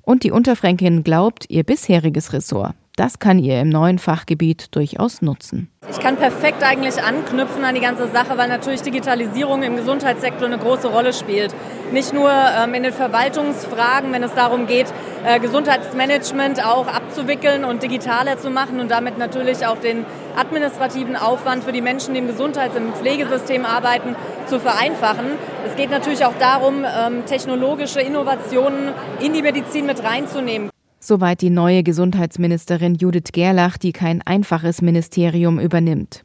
Und 0.00 0.24
die 0.24 0.30
Unterfränkin 0.30 1.04
glaubt, 1.04 1.44
ihr 1.48 1.64
bisheriges 1.64 2.32
Ressort, 2.32 2.74
das 2.96 3.18
kann 3.18 3.38
ihr 3.38 3.60
im 3.60 3.68
neuen 3.68 3.98
Fachgebiet 3.98 4.74
durchaus 4.74 5.22
nutzen. 5.22 5.70
Ich 5.90 5.98
kann 5.98 6.16
perfekt 6.16 6.62
eigentlich 6.62 7.02
anknüpfen 7.02 7.64
an 7.64 7.74
die 7.74 7.80
ganze 7.80 8.08
Sache, 8.08 8.36
weil 8.36 8.48
natürlich 8.48 8.82
Digitalisierung 8.82 9.62
im 9.62 9.76
Gesundheitssektor 9.76 10.46
eine 10.46 10.58
große 10.58 10.88
Rolle 10.88 11.12
spielt. 11.12 11.54
Nicht 11.92 12.12
nur 12.12 12.30
ähm, 12.30 12.74
in 12.74 12.82
den 12.82 12.92
Verwaltungsfragen, 12.92 14.12
wenn 14.12 14.22
es 14.22 14.34
darum 14.34 14.66
geht, 14.66 14.86
äh, 15.24 15.40
Gesundheitsmanagement 15.40 16.64
auch 16.64 16.86
abzuwickeln 16.86 17.64
und 17.64 17.82
digitaler 17.82 18.38
zu 18.38 18.50
machen 18.50 18.80
und 18.80 18.90
damit 18.90 19.18
natürlich 19.18 19.66
auch 19.66 19.78
den 19.78 20.04
administrativen 20.36 21.16
Aufwand 21.16 21.64
für 21.64 21.72
die 21.72 21.82
Menschen, 21.82 22.14
die 22.14 22.20
im 22.20 22.26
Gesundheits- 22.26 22.76
und 22.76 22.96
Pflegesystem 22.96 23.64
arbeiten, 23.64 24.16
zu 24.46 24.60
vereinfachen. 24.60 25.26
Es 25.66 25.76
geht 25.76 25.90
natürlich 25.90 26.24
auch 26.24 26.34
darum, 26.38 26.84
ähm, 26.84 27.24
technologische 27.26 28.00
Innovationen 28.00 28.92
in 29.20 29.32
die 29.32 29.42
Medizin 29.42 29.86
mit 29.86 30.02
reinzunehmen. 30.02 30.71
Soweit 31.04 31.40
die 31.40 31.50
neue 31.50 31.82
Gesundheitsministerin 31.82 32.94
Judith 32.94 33.32
Gerlach, 33.32 33.76
die 33.76 33.90
kein 33.90 34.22
einfaches 34.22 34.82
Ministerium 34.82 35.58
übernimmt. 35.58 36.22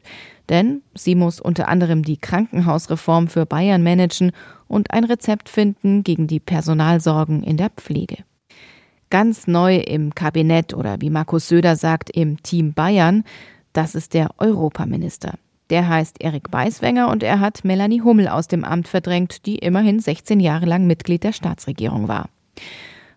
Denn 0.48 0.82
sie 0.94 1.16
muss 1.16 1.40
unter 1.40 1.66
anderem 1.66 2.04
die 2.04 2.16
Krankenhausreform 2.16 3.26
für 3.26 3.44
Bayern 3.44 3.82
managen 3.82 4.30
und 4.68 4.92
ein 4.92 5.02
Rezept 5.02 5.48
finden 5.48 6.04
gegen 6.04 6.28
die 6.28 6.38
Personalsorgen 6.38 7.42
in 7.42 7.56
der 7.56 7.70
Pflege. 7.70 8.18
Ganz 9.10 9.48
neu 9.48 9.78
im 9.78 10.14
Kabinett 10.14 10.74
oder 10.74 11.00
wie 11.00 11.10
Markus 11.10 11.48
Söder 11.48 11.74
sagt, 11.74 12.08
im 12.10 12.40
Team 12.44 12.72
Bayern, 12.72 13.24
das 13.72 13.96
ist 13.96 14.14
der 14.14 14.30
Europaminister. 14.38 15.34
Der 15.70 15.88
heißt 15.88 16.22
Erik 16.22 16.52
Beiswenger 16.52 17.10
und 17.10 17.24
er 17.24 17.40
hat 17.40 17.64
Melanie 17.64 18.02
Hummel 18.02 18.28
aus 18.28 18.46
dem 18.46 18.62
Amt 18.62 18.86
verdrängt, 18.86 19.44
die 19.44 19.56
immerhin 19.56 19.98
16 19.98 20.38
Jahre 20.38 20.66
lang 20.66 20.86
Mitglied 20.86 21.24
der 21.24 21.32
Staatsregierung 21.32 22.06
war. 22.06 22.28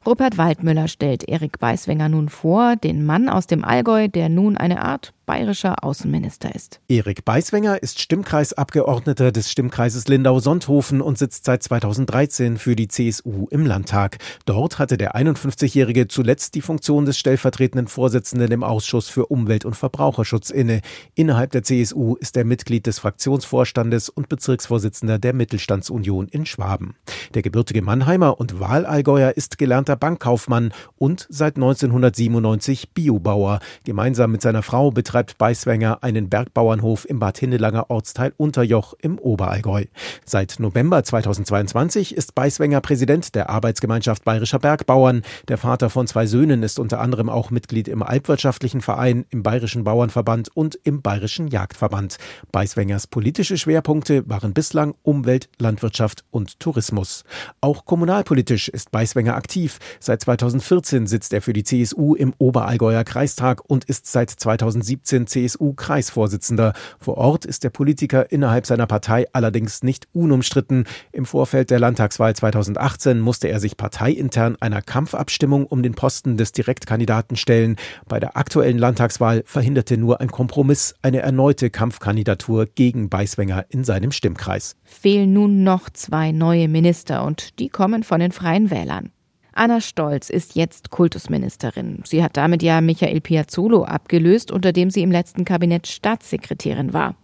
Rupert 0.06 0.38
Waldmüller 0.38 0.88
stellt 0.88 1.30
Erik 1.30 1.60
Beiswenger 1.60 2.10
nun 2.10 2.30
vor, 2.30 2.76
den 2.76 3.06
Mann 3.06 3.30
aus 3.30 3.46
dem 3.46 3.64
Allgäu, 3.64 4.08
der 4.08 4.30
nun 4.30 4.58
eine 4.58 4.82
Art 4.82 5.14
bayerischer 5.32 5.82
Außenminister 5.86 6.54
ist. 6.54 6.82
Erik 6.90 7.24
Beiswenger 7.24 7.82
ist 7.82 8.02
Stimmkreisabgeordneter 8.02 9.32
des 9.32 9.50
Stimmkreises 9.50 10.10
Lindau-Sonthofen 10.10 11.00
und 11.00 11.18
sitzt 11.18 11.46
seit 11.46 11.64
2013 11.64 12.58
für 12.58 12.76
die 12.76 12.90
CSU 12.90 13.48
im 13.50 13.66
Landtag. 13.66 14.18
Dort 14.46 14.78
hatte 14.78 14.98
der 14.98 15.16
51-Jährige 15.16 16.10
zuletzt 16.10 16.56
die 16.56 16.62
Funktion 16.62 17.06
des 17.06 17.18
stellvertretenden 17.18 17.88
Vorsitzenden 17.88 18.52
im 18.52 18.62
Ausschuss 18.62 19.08
für 19.08 19.28
Umwelt- 19.28 19.64
und 19.64 19.78
Verbraucherschutz 19.78 20.50
inne. 20.50 20.82
Innerhalb 21.16 21.52
der 21.52 21.64
CSU 21.64 22.16
ist 22.16 22.36
er 22.36 22.44
Mitglied 22.44 22.86
des 22.86 23.00
Fraktionsvorstandes 23.00 24.10
und 24.10 24.28
Bezirksvorsitzender 24.28 25.18
der 25.18 25.32
Mittelstandsunion 25.32 26.28
in 26.28 26.46
Schwaben. 26.46 26.96
Der 27.36 27.42
gebürtige 27.42 27.82
Mannheimer 27.82 28.38
und 28.38 28.60
Wahlallgäuer 28.60 29.38
ist 29.38 29.58
gelernter 29.58 29.96
Bankkaufmann 29.96 30.74
und 30.98 31.26
seit 31.30 31.56
1997 31.56 32.92
Biobauer. 32.94 33.62
Gemeinsam 33.86 34.34
mit 34.34 34.42
seiner 34.42 34.62
Frau 34.62 34.92
betreibt 34.92 35.21
betreibt 35.22 35.38
Beiswenger 35.38 36.00
einen 36.02 36.30
Bergbauernhof 36.30 37.06
im 37.08 37.20
Bad 37.20 37.38
Hindelanger 37.38 37.90
Ortsteil 37.90 38.34
Unterjoch 38.38 38.96
im 39.02 39.20
Oberallgäu. 39.20 39.86
Seit 40.26 40.56
November 40.58 41.04
2022 41.04 42.16
ist 42.16 42.34
Beiswenger 42.34 42.82
Präsident 42.82 43.36
der 43.36 43.52
Arbeitsgemeinschaft 43.52 44.24
Bayerischer 44.24 44.58
Bergbauern. 44.58 45.22
Der 45.48 45.60
Vater 45.60 45.92
von 45.92 46.08
zwei 46.08 46.26
Söhnen 46.26 46.64
ist 46.64 46.80
unter 46.80 47.00
anderem 47.00 47.30
auch 47.30 47.52
Mitglied 47.52 47.88
im 47.88 48.02
Alpwirtschaftlichen 48.02 48.82
Verein, 48.82 49.26
im 49.30 49.44
Bayerischen 49.44 49.84
Bauernverband 49.84 50.50
und 50.56 50.80
im 50.84 51.04
Bayerischen 51.04 51.48
Jagdverband. 51.50 52.18
Beiswengers 52.52 53.06
politische 53.06 53.60
Schwerpunkte 53.60 54.28
waren 54.28 54.54
bislang 54.54 54.96
Umwelt, 55.04 55.50
Landwirtschaft 55.60 56.24
und 56.32 56.60
Tourismus. 56.60 57.26
Auch 57.60 57.86
kommunalpolitisch 57.86 58.70
ist 58.70 58.90
Beiswenger 58.90 59.36
aktiv. 59.36 59.78
Seit 60.00 60.22
2014 60.22 61.06
sitzt 61.06 61.32
er 61.32 61.44
für 61.44 61.54
die 61.54 61.64
CSU 61.64 62.16
im 62.16 62.34
Oberallgäuer 62.40 63.04
Kreistag 63.04 63.62
und 63.68 63.86
ist 63.86 64.08
seit 64.08 64.32
2017 64.32 65.01
CSU-Kreisvorsitzender. 65.04 66.74
Vor 67.00 67.18
Ort 67.18 67.46
ist 67.46 67.64
der 67.64 67.70
Politiker 67.70 68.32
innerhalb 68.32 68.66
seiner 68.66 68.88
Partei 68.88 69.26
allerdings 69.34 69.84
nicht 69.84 70.08
unumstritten. 70.14 70.86
Im 71.12 71.26
Vorfeld 71.26 71.70
der 71.70 71.80
Landtagswahl 71.80 72.36
2018 72.36 73.20
musste 73.20 73.48
er 73.48 73.60
sich 73.60 73.78
parteiintern 73.78 74.58
einer 74.60 74.82
Kampfabstimmung 74.82 75.66
um 75.66 75.84
den 75.84 75.94
Posten 75.94 76.38
des 76.38 76.52
Direktkandidaten 76.52 77.38
stellen. 77.38 77.76
Bei 78.08 78.20
der 78.20 78.38
aktuellen 78.38 78.78
Landtagswahl 78.78 79.44
verhinderte 79.46 79.98
nur 79.98 80.22
ein 80.22 80.32
Kompromiss 80.32 80.96
eine 81.02 81.20
erneute 81.20 81.70
Kampfkandidatur 81.70 82.66
gegen 82.66 83.10
Beiswenger 83.10 83.66
in 83.70 83.84
seinem 83.84 84.12
Stimmkreis. 84.12 84.76
Fehlen 84.84 85.34
nun 85.34 85.64
noch 85.64 85.90
zwei 85.90 86.32
neue 86.32 86.68
Minister 86.68 87.24
und 87.24 87.60
die 87.60 87.70
kommen 87.70 88.04
von 88.04 88.20
den 88.20 88.32
Freien 88.32 88.70
Wählern. 88.70 89.12
Anna 89.54 89.82
Stolz 89.82 90.30
ist 90.30 90.56
jetzt 90.56 90.92
Kultusministerin. 90.92 92.02
Sie 92.06 92.24
hat 92.24 92.38
damit 92.38 92.64
ja 92.64 92.80
Michael 92.80 93.20
Piazzolo 93.20 93.84
abgelöst, 93.84 94.52
unter 94.52 94.72
dem 94.72 94.90
sie 94.90 95.02
im 95.02 95.12
letzten 95.12 95.44
Kabinett 95.44 95.88
Staatssekretärin 95.88 96.94
war. 96.94 97.16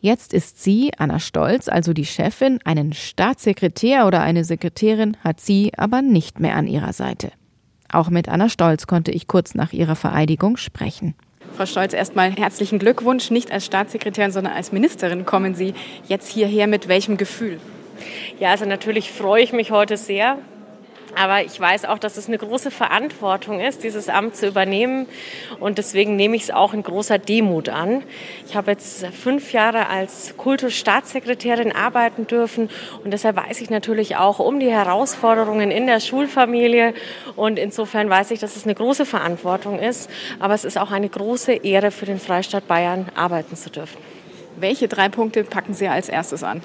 Jetzt 0.00 0.32
ist 0.32 0.62
sie, 0.62 0.90
Anna 0.98 1.20
Stolz, 1.20 1.68
also 1.68 1.92
die 1.92 2.06
Chefin, 2.06 2.58
einen 2.64 2.92
Staatssekretär 2.92 4.06
oder 4.06 4.20
eine 4.22 4.44
Sekretärin 4.44 5.16
hat 5.22 5.40
sie 5.40 5.72
aber 5.76 6.02
nicht 6.02 6.40
mehr 6.40 6.56
an 6.56 6.66
ihrer 6.66 6.92
Seite. 6.92 7.30
Auch 7.90 8.08
mit 8.08 8.28
Anna 8.28 8.48
Stolz 8.48 8.86
konnte 8.86 9.12
ich 9.12 9.28
kurz 9.28 9.54
nach 9.54 9.72
ihrer 9.72 9.94
Vereidigung 9.94 10.56
sprechen. 10.56 11.14
Frau 11.54 11.66
Stolz, 11.66 11.92
erstmal 11.92 12.32
herzlichen 12.32 12.78
Glückwunsch. 12.78 13.30
Nicht 13.30 13.52
als 13.52 13.66
Staatssekretärin, 13.66 14.32
sondern 14.32 14.54
als 14.54 14.72
Ministerin 14.72 15.26
kommen 15.26 15.54
Sie 15.54 15.74
jetzt 16.08 16.28
hierher 16.28 16.66
mit 16.66 16.88
welchem 16.88 17.18
Gefühl? 17.18 17.60
Ja, 18.40 18.50
also 18.50 18.64
natürlich 18.64 19.12
freue 19.12 19.42
ich 19.42 19.52
mich 19.52 19.70
heute 19.70 19.96
sehr, 19.98 20.38
aber 21.14 21.44
ich 21.44 21.58
weiß 21.58 21.84
auch, 21.84 21.98
dass 21.98 22.16
es 22.16 22.28
eine 22.28 22.38
große 22.38 22.70
Verantwortung 22.70 23.60
ist, 23.60 23.84
dieses 23.84 24.08
Amt 24.08 24.36
zu 24.36 24.46
übernehmen. 24.46 25.06
Und 25.60 25.78
deswegen 25.78 26.16
nehme 26.16 26.36
ich 26.36 26.44
es 26.44 26.50
auch 26.50 26.74
in 26.74 26.82
großer 26.82 27.18
Demut 27.18 27.68
an. 27.68 28.02
Ich 28.46 28.56
habe 28.56 28.70
jetzt 28.70 29.06
fünf 29.08 29.52
Jahre 29.52 29.88
als 29.88 30.36
Kultusstaatssekretärin 30.36 31.72
arbeiten 31.72 32.26
dürfen. 32.26 32.70
Und 33.04 33.12
deshalb 33.12 33.36
weiß 33.36 33.60
ich 33.60 33.70
natürlich 33.70 34.16
auch 34.16 34.38
um 34.38 34.60
die 34.60 34.70
Herausforderungen 34.70 35.70
in 35.70 35.86
der 35.86 36.00
Schulfamilie. 36.00 36.94
Und 37.36 37.58
insofern 37.58 38.08
weiß 38.08 38.30
ich, 38.30 38.40
dass 38.40 38.56
es 38.56 38.64
eine 38.64 38.74
große 38.74 39.04
Verantwortung 39.04 39.78
ist. 39.78 40.10
Aber 40.38 40.54
es 40.54 40.64
ist 40.64 40.78
auch 40.78 40.90
eine 40.90 41.08
große 41.08 41.52
Ehre 41.52 41.90
für 41.90 42.06
den 42.06 42.18
Freistaat 42.18 42.66
Bayern, 42.68 43.06
arbeiten 43.14 43.56
zu 43.56 43.70
dürfen. 43.70 43.98
Welche 44.56 44.86
drei 44.86 45.08
Punkte 45.08 45.44
packen 45.44 45.74
Sie 45.74 45.88
als 45.88 46.08
erstes 46.08 46.42
an? 46.42 46.62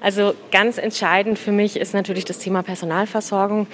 Also 0.00 0.34
ganz 0.50 0.78
entscheidend 0.78 1.38
für 1.38 1.52
mich 1.52 1.76
ist 1.76 1.94
natürlich 1.94 2.24
das 2.24 2.38
Thema 2.38 2.62
Personalversorgung. 2.62 3.66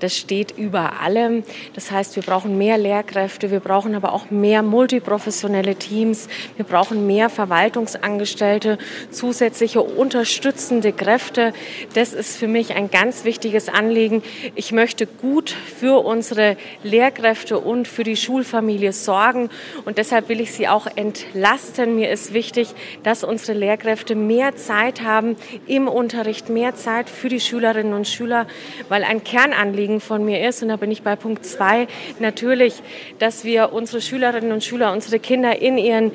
Das 0.00 0.16
steht 0.16 0.56
über 0.56 1.00
allem. 1.00 1.44
Das 1.74 1.90
heißt, 1.90 2.16
wir 2.16 2.22
brauchen 2.22 2.56
mehr 2.56 2.78
Lehrkräfte, 2.78 3.50
wir 3.50 3.60
brauchen 3.60 3.94
aber 3.94 4.12
auch 4.12 4.30
mehr 4.30 4.62
multiprofessionelle 4.62 5.76
Teams, 5.76 6.28
wir 6.56 6.64
brauchen 6.64 7.06
mehr 7.06 7.28
Verwaltungsangestellte, 7.30 8.78
zusätzliche 9.10 9.82
unterstützende 9.82 10.92
Kräfte. 10.92 11.52
Das 11.94 12.14
ist 12.14 12.36
für 12.36 12.48
mich 12.48 12.74
ein 12.74 12.90
ganz 12.90 13.24
wichtiges 13.24 13.68
Anliegen. 13.68 14.22
Ich 14.54 14.72
möchte 14.72 15.06
gut 15.06 15.50
für 15.50 16.04
unsere 16.04 16.56
Lehrkräfte 16.82 17.58
und 17.58 17.86
für 17.86 18.04
die 18.04 18.16
Schulfamilie 18.16 18.92
sorgen 18.92 19.50
und 19.84 19.98
deshalb 19.98 20.28
will 20.28 20.40
ich 20.40 20.52
sie 20.52 20.68
auch 20.68 20.86
entlasten. 20.94 21.96
Mir 21.96 22.10
ist 22.10 22.32
wichtig, 22.32 22.74
dass 23.02 23.24
unsere 23.24 23.58
Lehrkräfte 23.58 24.14
mehr 24.14 24.56
Zeit 24.56 25.02
haben 25.02 25.36
im 25.66 25.88
Unterricht, 25.88 26.48
mehr 26.48 26.74
Zeit 26.74 27.08
für 27.10 27.28
die 27.28 27.40
Schülerinnen 27.40 27.94
und 27.94 28.06
Schüler, 28.06 28.46
weil 28.88 29.04
ein 29.04 29.24
Kernanliegen 29.24 30.00
von 30.00 30.24
mir 30.24 30.46
ist, 30.48 30.62
und 30.62 30.68
da 30.68 30.76
bin 30.76 30.90
ich 30.90 31.02
bei 31.02 31.16
Punkt 31.16 31.44
zwei, 31.44 31.86
natürlich, 32.18 32.82
dass 33.18 33.44
wir 33.44 33.72
unsere 33.72 34.00
Schülerinnen 34.00 34.52
und 34.52 34.64
Schüler, 34.64 34.92
unsere 34.92 35.18
Kinder 35.18 35.60
in 35.60 35.78
ihren 35.78 36.12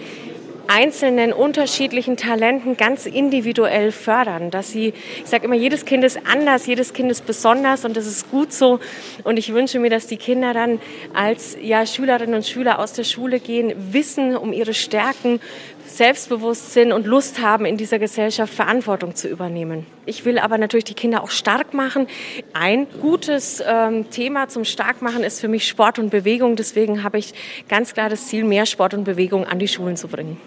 einzelnen 0.67 1.33
unterschiedlichen 1.33 2.17
Talenten 2.17 2.77
ganz 2.77 3.05
individuell 3.05 3.91
fördern, 3.91 4.49
dass 4.49 4.71
sie, 4.71 4.93
ich 5.23 5.29
sage 5.29 5.45
immer, 5.45 5.55
jedes 5.55 5.85
Kind 5.85 6.03
ist 6.03 6.19
anders, 6.25 6.65
jedes 6.65 6.93
Kind 6.93 7.11
ist 7.11 7.25
besonders 7.25 7.85
und 7.85 7.97
das 7.97 8.07
ist 8.07 8.31
gut 8.31 8.53
so. 8.53 8.79
Und 9.23 9.37
ich 9.37 9.53
wünsche 9.53 9.79
mir, 9.79 9.89
dass 9.89 10.07
die 10.07 10.17
Kinder 10.17 10.53
dann 10.53 10.79
als 11.13 11.57
ja, 11.61 11.85
Schülerinnen 11.85 12.35
und 12.35 12.45
Schüler 12.45 12.79
aus 12.79 12.93
der 12.93 13.03
Schule 13.03 13.39
gehen, 13.39 13.73
wissen 13.91 14.35
um 14.35 14.53
ihre 14.53 14.73
Stärken, 14.73 15.41
selbstbewusst 15.97 16.73
sind 16.73 16.91
und 16.91 17.05
Lust 17.05 17.41
haben, 17.41 17.65
in 17.65 17.77
dieser 17.77 17.99
Gesellschaft 17.99 18.53
Verantwortung 18.53 19.15
zu 19.15 19.27
übernehmen. 19.27 19.85
Ich 20.05 20.25
will 20.25 20.39
aber 20.39 20.57
natürlich 20.57 20.85
die 20.85 20.93
Kinder 20.93 21.23
auch 21.23 21.29
stark 21.29 21.73
machen. 21.73 22.07
Ein 22.53 22.87
gutes 23.01 23.63
ähm, 23.65 24.09
Thema 24.09 24.47
zum 24.49 24.65
Starkmachen 24.65 25.23
ist 25.23 25.39
für 25.39 25.47
mich 25.47 25.67
Sport 25.67 25.99
und 25.99 26.09
Bewegung. 26.09 26.55
Deswegen 26.55 27.03
habe 27.03 27.17
ich 27.17 27.33
ganz 27.69 27.93
klar 27.93 28.09
das 28.09 28.27
Ziel, 28.27 28.43
mehr 28.43 28.65
Sport 28.65 28.93
und 28.93 29.03
Bewegung 29.03 29.45
an 29.45 29.59
die 29.59 29.67
Schulen 29.67 29.95
zu 29.95 30.07
bringen. 30.07 30.37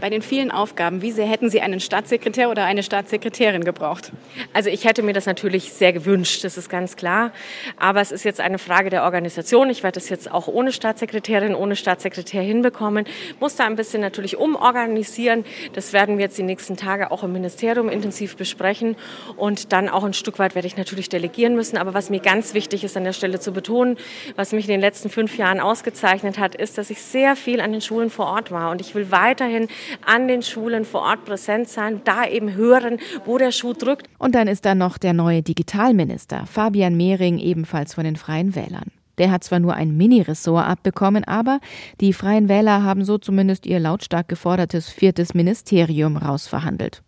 Bei 0.00 0.08
den 0.08 0.22
vielen 0.22 0.50
Aufgaben, 0.50 1.02
wie 1.02 1.10
sehr 1.10 1.26
hätten 1.26 1.50
Sie 1.50 1.60
einen 1.60 1.78
Staatssekretär 1.78 2.50
oder 2.50 2.64
eine 2.64 2.82
Staatssekretärin 2.82 3.64
gebraucht? 3.64 4.12
Also 4.54 4.70
ich 4.70 4.84
hätte 4.84 5.02
mir 5.02 5.12
das 5.12 5.26
natürlich 5.26 5.72
sehr 5.72 5.92
gewünscht, 5.92 6.42
das 6.42 6.56
ist 6.56 6.70
ganz 6.70 6.96
klar. 6.96 7.32
Aber 7.76 8.00
es 8.00 8.10
ist 8.10 8.24
jetzt 8.24 8.40
eine 8.40 8.58
Frage 8.58 8.88
der 8.88 9.02
Organisation. 9.02 9.68
Ich 9.68 9.82
werde 9.82 10.00
das 10.00 10.08
jetzt 10.08 10.30
auch 10.30 10.48
ohne 10.48 10.72
Staatssekretärin, 10.72 11.54
ohne 11.54 11.76
Staatssekretär 11.76 12.40
hinbekommen. 12.40 13.04
Muss 13.40 13.56
da 13.56 13.66
ein 13.66 13.76
bisschen 13.76 14.00
natürlich 14.00 14.38
umorganisieren. 14.38 15.44
Das 15.74 15.92
werden 15.92 16.16
wir 16.16 16.24
jetzt 16.24 16.38
die 16.38 16.44
nächsten 16.44 16.76
Tage 16.78 17.10
auch 17.10 17.22
im 17.22 17.32
Ministerium 17.32 17.90
intensiv 17.90 18.36
besprechen. 18.36 18.96
Und 19.36 19.72
dann 19.72 19.88
auch 19.90 20.04
ein 20.04 20.14
Stück 20.14 20.38
weit 20.38 20.54
werde 20.54 20.66
ich 20.66 20.78
natürlich 20.78 21.10
delegieren 21.10 21.54
müssen. 21.54 21.76
Aber 21.76 21.92
was 21.92 22.08
mir 22.08 22.20
ganz 22.20 22.54
wichtig 22.54 22.84
ist 22.84 22.96
an 22.96 23.04
der 23.04 23.12
Stelle 23.12 23.38
zu 23.38 23.52
betonen, 23.52 23.98
was 24.36 24.52
mich 24.52 24.64
in 24.64 24.70
den 24.70 24.80
letzten 24.80 25.10
fünf 25.10 25.36
Jahren 25.36 25.60
ausgezeichnet 25.60 26.38
hat, 26.38 26.54
ist, 26.54 26.78
dass 26.78 26.88
ich 26.88 27.02
sehr 27.02 27.36
viel 27.36 27.60
an 27.60 27.72
den 27.72 27.82
Schulen 27.82 28.08
vor 28.08 28.26
Ort 28.26 28.50
war. 28.50 28.70
Und 28.70 28.80
ich 28.80 28.94
will 28.94 29.10
weiterhin 29.10 29.68
an 30.04 30.28
den 30.28 30.42
Schulen 30.42 30.84
vor 30.84 31.02
Ort 31.02 31.24
präsent 31.24 31.68
sein, 31.68 32.00
da 32.04 32.26
eben 32.26 32.54
hören, 32.54 32.98
wo 33.24 33.38
der 33.38 33.52
Schuh 33.52 33.72
drückt. 33.72 34.08
Und 34.18 34.34
dann 34.34 34.48
ist 34.48 34.64
da 34.64 34.74
noch 34.74 34.98
der 34.98 35.12
neue 35.12 35.42
Digitalminister, 35.42 36.46
Fabian 36.46 36.96
Mehring, 36.96 37.38
ebenfalls 37.38 37.94
von 37.94 38.04
den 38.04 38.16
Freien 38.16 38.54
Wählern. 38.54 38.90
Der 39.18 39.30
hat 39.30 39.44
zwar 39.44 39.58
nur 39.58 39.74
ein 39.74 39.96
Mini-Ressort 39.96 40.66
abbekommen, 40.66 41.24
aber 41.24 41.60
die 42.00 42.14
Freien 42.14 42.48
Wähler 42.48 42.82
haben 42.82 43.04
so 43.04 43.18
zumindest 43.18 43.66
ihr 43.66 43.78
lautstark 43.78 44.28
gefordertes 44.28 44.88
viertes 44.88 45.34
Ministerium 45.34 46.16
rausverhandelt. 46.16 47.02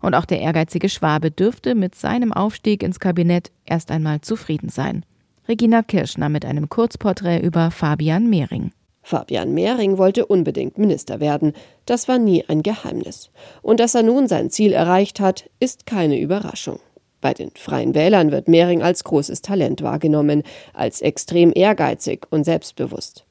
Und 0.00 0.14
auch 0.14 0.26
der 0.26 0.40
ehrgeizige 0.40 0.88
Schwabe 0.88 1.30
dürfte 1.30 1.74
mit 1.74 1.94
seinem 1.94 2.32
Aufstieg 2.32 2.82
ins 2.82 3.00
Kabinett 3.00 3.50
erst 3.64 3.90
einmal 3.90 4.20
zufrieden 4.20 4.68
sein. 4.68 5.04
Regina 5.48 5.82
Kirschner 5.82 6.28
mit 6.28 6.44
einem 6.44 6.68
Kurzporträt 6.68 7.40
über 7.40 7.72
Fabian 7.72 8.30
Mehring. 8.30 8.70
Fabian 9.02 9.52
Mehring 9.54 9.98
wollte 9.98 10.26
unbedingt 10.26 10.78
Minister 10.78 11.20
werden. 11.20 11.54
Das 11.86 12.06
war 12.08 12.18
nie 12.18 12.44
ein 12.48 12.62
Geheimnis. 12.62 13.30
Und 13.62 13.80
dass 13.80 13.94
er 13.94 14.02
nun 14.02 14.28
sein 14.28 14.50
Ziel 14.50 14.72
erreicht 14.72 15.20
hat, 15.20 15.48
ist 15.58 15.86
keine 15.86 16.18
Überraschung. 16.18 16.80
Bei 17.20 17.34
den 17.34 17.50
Freien 17.54 17.94
Wählern 17.94 18.30
wird 18.30 18.48
Mehring 18.48 18.82
als 18.82 19.04
großes 19.04 19.42
Talent 19.42 19.82
wahrgenommen, 19.82 20.42
als 20.72 21.02
extrem 21.02 21.52
ehrgeizig 21.54 22.26
und 22.30 22.44
selbstbewusst. 22.44 23.24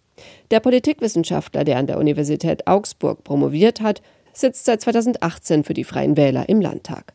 Der 0.51 0.60
Politikwissenschaftler, 0.60 1.63
der 1.63 1.77
an 1.77 1.88
der 1.88 1.97
Universität 1.97 2.67
Augsburg 2.67 3.23
promoviert 3.23 3.82
hat, 3.82 4.01
sitzt 4.34 4.65
seit 4.65 4.82
2018 4.82 5.63
für 5.63 5.73
die 5.73 5.84
Freien 5.84 6.17
Wähler 6.17 6.49
im 6.49 6.62
Landtag. 6.62 7.13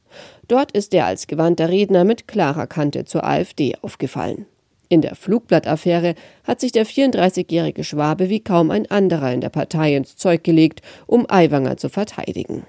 Dort 0.48 0.72
ist 0.72 0.94
er 0.94 1.06
als 1.06 1.26
gewandter 1.26 1.68
Redner 1.68 2.04
mit 2.04 2.28
klarer 2.28 2.66
Kante 2.66 3.04
zur 3.04 3.24
AfD 3.24 3.76
aufgefallen. 3.82 4.46
In 4.88 5.00
der 5.00 5.14
Flugblattaffäre 5.14 6.14
hat 6.44 6.60
sich 6.60 6.72
der 6.72 6.86
34-jährige 6.86 7.84
Schwabe 7.84 8.28
wie 8.28 8.40
kaum 8.40 8.70
ein 8.70 8.90
anderer 8.90 9.32
in 9.32 9.40
der 9.40 9.48
Partei 9.48 9.96
ins 9.96 10.16
Zeug 10.16 10.44
gelegt, 10.44 10.82
um 11.06 11.26
Aiwanger 11.28 11.76
zu 11.76 11.88
verteidigen. 11.88 12.64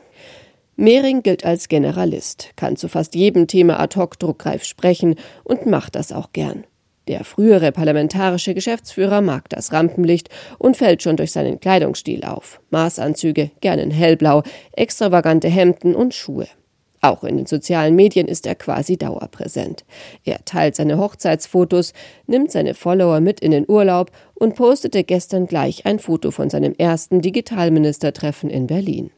Mehring 0.78 1.24
gilt 1.24 1.46
als 1.46 1.70
Generalist, 1.70 2.52
kann 2.58 2.76
zu 2.76 2.90
fast 2.90 3.16
jedem 3.16 3.48
Thema 3.48 3.80
ad 3.80 3.98
hoc 3.98 4.20
druckreif 4.20 4.64
sprechen 4.64 5.16
und 5.44 5.66
macht 5.66 5.96
das 5.96 6.12
auch 6.12 6.34
gern. 6.34 6.66
Der 7.08 7.24
frühere 7.24 7.72
parlamentarische 7.72 8.54
Geschäftsführer 8.54 9.22
mag 9.22 9.48
das 9.50 9.72
Rampenlicht 9.72 10.30
und 10.58 10.76
fällt 10.76 11.04
schon 11.04 11.18
durch 11.18 11.32
seinen 11.32 11.60
Kleidungsstil 11.60 12.24
auf. 12.24 12.60
Maßanzüge, 12.72 13.52
gern 13.62 13.80
in 13.80 13.92
hellblau, 13.92 14.42
extravagante 14.72 15.48
Hemden 15.48 15.96
und 15.96 16.14
Schuhe. 16.14 16.48
Auch 17.06 17.24
in 17.24 17.38
den 17.38 17.46
sozialen 17.46 17.96
Medien 17.96 18.28
ist 18.28 18.48
er 18.48 18.56
quasi 18.56 18.98
dauerpräsent. 18.98 19.86
Er 20.24 20.44
teilt 20.44 20.76
seine 20.76 20.98
Hochzeitsfotos, 20.98 21.94
nimmt 22.26 22.52
seine 22.52 22.74
Follower 22.74 23.20
mit 23.20 23.42
in 23.42 23.52
den 23.52 23.70
Urlaub 23.70 24.10
und 24.34 24.56
postete 24.56 25.04
gestern 25.04 25.46
gleich 25.46 25.86
ein 25.86 26.00
Foto 26.00 26.32
von 26.32 26.50
seinem 26.50 26.74
ersten 26.80 27.22
Digitalministertreffen 27.22 28.50
in 28.50 28.66
Berlin. 28.66 29.12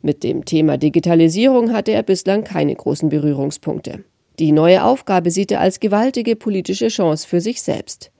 Mit 0.00 0.24
dem 0.24 0.46
Thema 0.46 0.78
Digitalisierung 0.78 1.74
hatte 1.74 1.92
er 1.92 2.02
bislang 2.02 2.44
keine 2.44 2.74
großen 2.74 3.10
Berührungspunkte. 3.10 4.04
Die 4.38 4.52
neue 4.52 4.82
Aufgabe 4.82 5.30
sieht 5.30 5.52
er 5.52 5.60
als 5.60 5.80
gewaltige 5.80 6.34
politische 6.34 6.88
Chance 6.88 7.28
für 7.28 7.42
sich 7.42 7.60
selbst. 7.60 8.10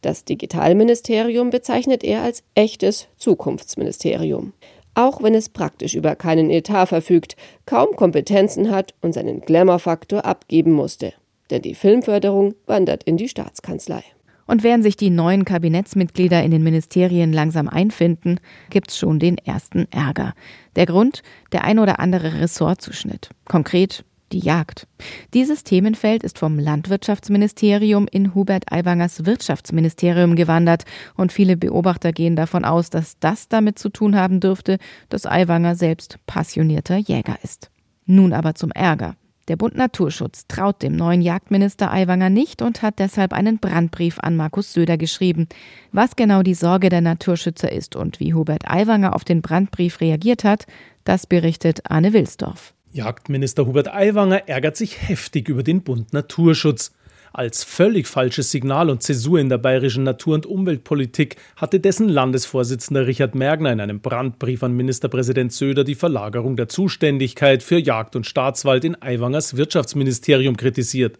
Das 0.00 0.24
Digitalministerium 0.24 1.50
bezeichnet 1.50 2.02
er 2.02 2.22
als 2.22 2.42
echtes 2.54 3.08
Zukunftsministerium 3.18 4.54
auch 4.94 5.22
wenn 5.22 5.34
es 5.34 5.48
praktisch 5.48 5.94
über 5.94 6.16
keinen 6.16 6.50
Etat 6.50 6.86
verfügt, 6.86 7.36
kaum 7.66 7.96
Kompetenzen 7.96 8.70
hat 8.70 8.94
und 9.00 9.12
seinen 9.12 9.40
Glamour-Faktor 9.40 10.24
abgeben 10.24 10.72
musste. 10.72 11.12
Denn 11.50 11.62
die 11.62 11.74
Filmförderung 11.74 12.54
wandert 12.66 13.04
in 13.04 13.16
die 13.16 13.28
Staatskanzlei. 13.28 14.02
Und 14.46 14.62
während 14.62 14.84
sich 14.84 14.96
die 14.96 15.10
neuen 15.10 15.44
Kabinettsmitglieder 15.44 16.42
in 16.42 16.50
den 16.50 16.62
Ministerien 16.62 17.32
langsam 17.32 17.68
einfinden, 17.68 18.40
gibt's 18.70 18.98
schon 18.98 19.18
den 19.18 19.38
ersten 19.38 19.86
Ärger. 19.90 20.34
Der 20.76 20.86
Grund, 20.86 21.22
der 21.52 21.64
ein 21.64 21.78
oder 21.78 21.98
andere 21.98 22.40
Ressortzuschnitt. 22.40 23.30
Konkret 23.46 24.04
die 24.32 24.40
Jagd. 24.40 24.86
Dieses 25.32 25.64
Themenfeld 25.64 26.22
ist 26.22 26.38
vom 26.38 26.58
Landwirtschaftsministerium 26.58 28.06
in 28.10 28.34
Hubert 28.34 28.72
Aiwangers 28.72 29.26
Wirtschaftsministerium 29.26 30.36
gewandert 30.36 30.84
und 31.16 31.32
viele 31.32 31.56
Beobachter 31.56 32.12
gehen 32.12 32.36
davon 32.36 32.64
aus, 32.64 32.90
dass 32.90 33.18
das 33.18 33.48
damit 33.48 33.78
zu 33.78 33.88
tun 33.88 34.16
haben 34.16 34.40
dürfte, 34.40 34.78
dass 35.08 35.26
Aiwanger 35.26 35.76
selbst 35.76 36.18
passionierter 36.26 36.96
Jäger 36.96 37.36
ist. 37.42 37.70
Nun 38.06 38.32
aber 38.32 38.54
zum 38.54 38.70
Ärger. 38.72 39.16
Der 39.48 39.56
Bund 39.56 39.76
Naturschutz 39.76 40.46
traut 40.48 40.82
dem 40.82 40.96
neuen 40.96 41.20
Jagdminister 41.20 41.92
Aiwanger 41.92 42.30
nicht 42.30 42.62
und 42.62 42.80
hat 42.80 42.98
deshalb 42.98 43.34
einen 43.34 43.58
Brandbrief 43.58 44.18
an 44.20 44.36
Markus 44.36 44.72
Söder 44.72 44.96
geschrieben. 44.96 45.48
Was 45.92 46.16
genau 46.16 46.42
die 46.42 46.54
Sorge 46.54 46.88
der 46.88 47.02
Naturschützer 47.02 47.70
ist 47.70 47.94
und 47.94 48.20
wie 48.20 48.32
Hubert 48.32 48.70
Aiwanger 48.70 49.14
auf 49.14 49.24
den 49.24 49.42
Brandbrief 49.42 50.00
reagiert 50.00 50.44
hat, 50.44 50.66
das 51.04 51.26
berichtet 51.26 51.82
Arne 51.90 52.14
Wilsdorf. 52.14 52.72
Jagdminister 52.94 53.66
Hubert 53.66 53.92
Aiwanger 53.92 54.48
ärgert 54.48 54.76
sich 54.76 55.08
heftig 55.08 55.48
über 55.48 55.64
den 55.64 55.82
Bund 55.82 56.12
Naturschutz. 56.12 56.92
Als 57.32 57.64
völlig 57.64 58.06
falsches 58.06 58.52
Signal 58.52 58.88
und 58.88 59.02
Zäsur 59.02 59.40
in 59.40 59.48
der 59.48 59.58
bayerischen 59.58 60.04
Natur- 60.04 60.36
und 60.36 60.46
Umweltpolitik 60.46 61.34
hatte 61.56 61.80
dessen 61.80 62.08
Landesvorsitzender 62.08 63.08
Richard 63.08 63.34
Mergner 63.34 63.72
in 63.72 63.80
einem 63.80 63.98
Brandbrief 63.98 64.62
an 64.62 64.76
Ministerpräsident 64.76 65.52
Söder 65.52 65.82
die 65.82 65.96
Verlagerung 65.96 66.54
der 66.54 66.68
Zuständigkeit 66.68 67.64
für 67.64 67.78
Jagd 67.78 68.14
und 68.14 68.26
Staatswald 68.26 68.84
in 68.84 69.02
Aiwangers 69.02 69.56
Wirtschaftsministerium 69.56 70.56
kritisiert. 70.56 71.18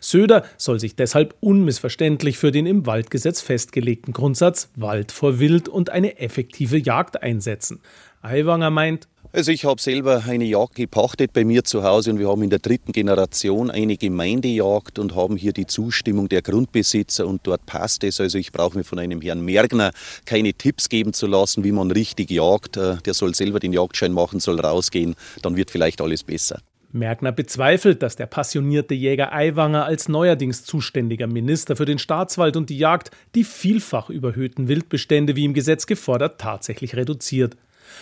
Söder 0.00 0.44
soll 0.56 0.80
sich 0.80 0.96
deshalb 0.96 1.36
unmissverständlich 1.38 2.36
für 2.36 2.50
den 2.50 2.66
im 2.66 2.84
Waldgesetz 2.84 3.40
festgelegten 3.40 4.12
Grundsatz 4.12 4.72
Wald 4.74 5.12
vor 5.12 5.38
Wild 5.38 5.68
und 5.68 5.90
eine 5.90 6.18
effektive 6.18 6.78
Jagd 6.78 7.22
einsetzen. 7.22 7.78
Aiwanger 8.22 8.70
meint, 8.70 9.06
Also 9.34 9.50
ich 9.50 9.64
habe 9.64 9.80
selber 9.80 10.24
eine 10.28 10.44
Jagd 10.44 10.74
gepachtet 10.74 11.32
bei 11.32 11.42
mir 11.46 11.64
zu 11.64 11.82
Hause 11.84 12.10
und 12.10 12.18
wir 12.18 12.28
haben 12.28 12.42
in 12.42 12.50
der 12.50 12.58
dritten 12.58 12.92
Generation 12.92 13.70
eine 13.70 13.96
Gemeindejagd 13.96 14.98
und 14.98 15.16
haben 15.16 15.38
hier 15.38 15.54
die 15.54 15.66
Zustimmung 15.66 16.28
der 16.28 16.42
Grundbesitzer 16.42 17.26
und 17.26 17.46
dort 17.46 17.64
passt 17.64 18.04
es. 18.04 18.20
Also 18.20 18.36
ich 18.36 18.52
brauche 18.52 18.76
mir 18.76 18.84
von 18.84 18.98
einem 18.98 19.22
Herrn 19.22 19.40
Mergner 19.40 19.92
keine 20.26 20.52
Tipps 20.52 20.90
geben 20.90 21.14
zu 21.14 21.26
lassen, 21.26 21.64
wie 21.64 21.72
man 21.72 21.90
richtig 21.90 22.30
jagt. 22.30 22.76
Äh, 22.76 22.96
der 23.06 23.14
soll 23.14 23.34
selber 23.34 23.58
den 23.58 23.72
Jagdschein 23.72 24.12
machen, 24.12 24.38
soll 24.38 24.60
rausgehen, 24.60 25.14
dann 25.40 25.56
wird 25.56 25.70
vielleicht 25.70 26.02
alles 26.02 26.24
besser. 26.24 26.60
Merkner 26.92 27.32
bezweifelt, 27.32 28.02
dass 28.02 28.16
der 28.16 28.26
passionierte 28.26 28.92
Jäger 28.92 29.32
Aiwanger 29.32 29.86
als 29.86 30.10
neuerdings 30.10 30.64
zuständiger 30.64 31.26
Minister 31.26 31.74
für 31.74 31.86
den 31.86 31.98
Staatswald 31.98 32.58
und 32.58 32.68
die 32.68 32.76
Jagd 32.76 33.10
die 33.34 33.44
vielfach 33.44 34.10
überhöhten 34.10 34.68
Wildbestände 34.68 35.36
wie 35.36 35.46
im 35.46 35.54
Gesetz 35.54 35.86
gefordert 35.86 36.38
tatsächlich 36.38 36.96
reduziert. 36.96 37.56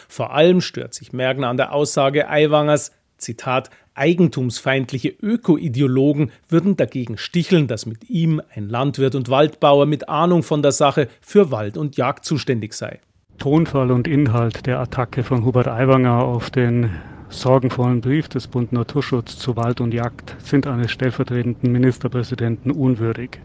Vor 0.09 0.33
allem 0.33 0.61
stört 0.61 0.95
sich 0.95 1.13
Mergner 1.13 1.49
an 1.49 1.57
der 1.57 1.73
Aussage 1.73 2.29
Aiwangers, 2.29 2.93
Zitat, 3.19 3.71
eigentumsfeindliche 3.95 5.09
Ökoideologen 5.09 6.33
würden 6.49 6.77
dagegen 6.77 7.19
sticheln, 7.19 7.67
dass 7.67 7.87
mit 7.87 8.09
ihm 8.09 8.41
ein 8.55 8.69
Landwirt 8.69 9.15
und 9.15 9.29
Waldbauer 9.29 9.87
mit 9.87 10.09
Ahnung 10.09 10.43
von 10.43 10.63
der 10.63 10.73
Sache 10.73 11.09
für 11.21 11.51
Wald 11.51 11.77
und 11.77 11.97
Jagd 11.97 12.25
zuständig 12.25 12.73
sei. 12.73 13.01
Tonfall 13.39 13.91
und 13.91 14.07
Inhalt 14.07 14.67
der 14.67 14.81
Attacke 14.81 15.23
von 15.23 15.45
Hubert 15.45 15.69
Aiwanger 15.69 16.23
auf 16.25 16.51
den 16.51 16.91
sorgenvollen 17.31 18.01
Brief 18.01 18.29
des 18.29 18.49
Bund 18.49 18.73
Naturschutz 18.73 19.39
zu 19.39 19.57
Wald 19.57 19.81
und 19.81 19.95
Jagd 19.95 20.37
sind 20.41 20.67
eines 20.67 20.91
stellvertretenden 20.91 21.71
Ministerpräsidenten 21.73 22.71
unwürdig. 22.71 23.39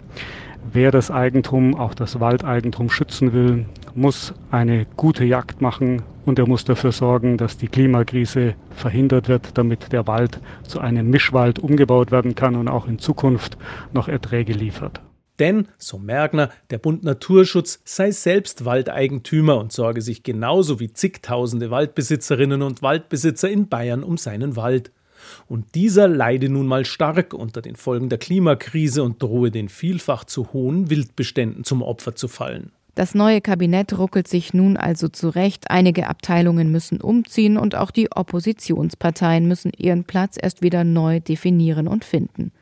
Wer 0.74 0.92
das 0.92 1.12
Eigentum, 1.12 1.76
auch 1.76 1.94
das 1.94 2.20
Waldeigentum 2.20 2.90
schützen 2.90 3.34
will, 3.34 3.66
muss 3.96 4.34
eine 4.52 4.86
gute 4.96 5.24
Jagd 5.24 5.62
machen 5.62 6.04
und 6.26 6.38
er 6.38 6.48
muss 6.48 6.66
dafür 6.66 6.92
sorgen, 6.92 7.38
dass 7.38 7.58
die 7.58 7.68
Klimakrise 7.68 8.56
verhindert 8.72 9.30
wird, 9.30 9.58
damit 9.58 9.92
der 9.92 10.06
Wald 10.08 10.40
zu 10.64 10.80
einem 10.80 11.10
Mischwald 11.10 11.60
umgebaut 11.60 12.12
werden 12.12 12.36
kann 12.36 12.56
und 12.56 12.68
auch 12.68 12.88
in 12.88 13.00
Zukunft 13.00 13.58
noch 13.94 14.08
Erträge 14.08 14.54
liefert. 14.54 15.02
Denn, 15.40 15.68
so 15.78 15.98
Mergner, 15.98 16.50
der 16.70 16.78
Bund 16.78 17.04
Naturschutz 17.04 17.82
sei 17.84 18.12
selbst 18.12 18.64
Waldeigentümer 18.64 19.58
und 19.58 19.72
sorge 19.72 20.02
sich 20.02 20.24
genauso 20.24 20.80
wie 20.80 20.94
zigtausende 20.94 21.72
Waldbesitzerinnen 21.72 22.62
und 22.62 22.82
Waldbesitzer 22.82 23.50
in 23.50 23.68
Bayern 23.68 24.04
um 24.04 24.18
seinen 24.18 24.56
Wald. 24.56 24.92
Und 25.48 25.76
dieser 25.76 26.08
leide 26.08 26.50
nun 26.50 26.68
mal 26.68 26.86
stark 26.86 27.34
unter 27.34 27.62
den 27.62 27.76
Folgen 27.76 28.10
der 28.10 28.18
Klimakrise 28.18 29.04
und 29.04 29.22
drohe 29.22 29.52
den 29.52 29.70
vielfach 29.70 30.24
zu 30.24 30.54
hohen 30.54 30.90
Wildbeständen 30.90 31.64
zum 31.64 31.82
Opfer 31.82 32.16
zu 32.16 32.28
fallen. 32.28 32.72
Das 32.96 33.14
neue 33.14 33.42
Kabinett 33.42 33.98
ruckelt 33.98 34.28
sich 34.28 34.54
nun 34.54 34.78
also 34.78 35.10
zurecht. 35.10 35.70
Einige 35.70 36.08
Abteilungen 36.08 36.72
müssen 36.72 37.02
umziehen 37.02 37.58
und 37.58 37.76
auch 37.76 37.92
die 37.92 38.10
Oppositionsparteien 38.10 39.46
müssen 39.46 39.72
ihren 39.78 40.06
Platz 40.06 40.38
erst 40.42 40.62
wieder 40.62 40.86
neu 40.86 41.20
definieren 41.20 41.90
und 41.90 42.06
finden. 42.06 42.54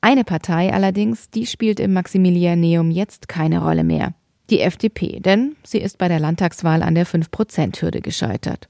Eine 0.00 0.22
Partei 0.22 0.72
allerdings, 0.72 1.28
die 1.30 1.46
spielt 1.46 1.80
im 1.80 1.92
Maximilianeum 1.92 2.92
jetzt 2.92 3.26
keine 3.26 3.62
Rolle 3.62 3.82
mehr. 3.82 4.14
Die 4.50 4.60
FDP, 4.60 5.18
denn 5.20 5.56
sie 5.64 5.78
ist 5.78 5.98
bei 5.98 6.06
der 6.06 6.20
Landtagswahl 6.20 6.82
an 6.82 6.94
der 6.94 7.06
5-Prozent-Hürde 7.06 8.00
gescheitert. 8.00 8.68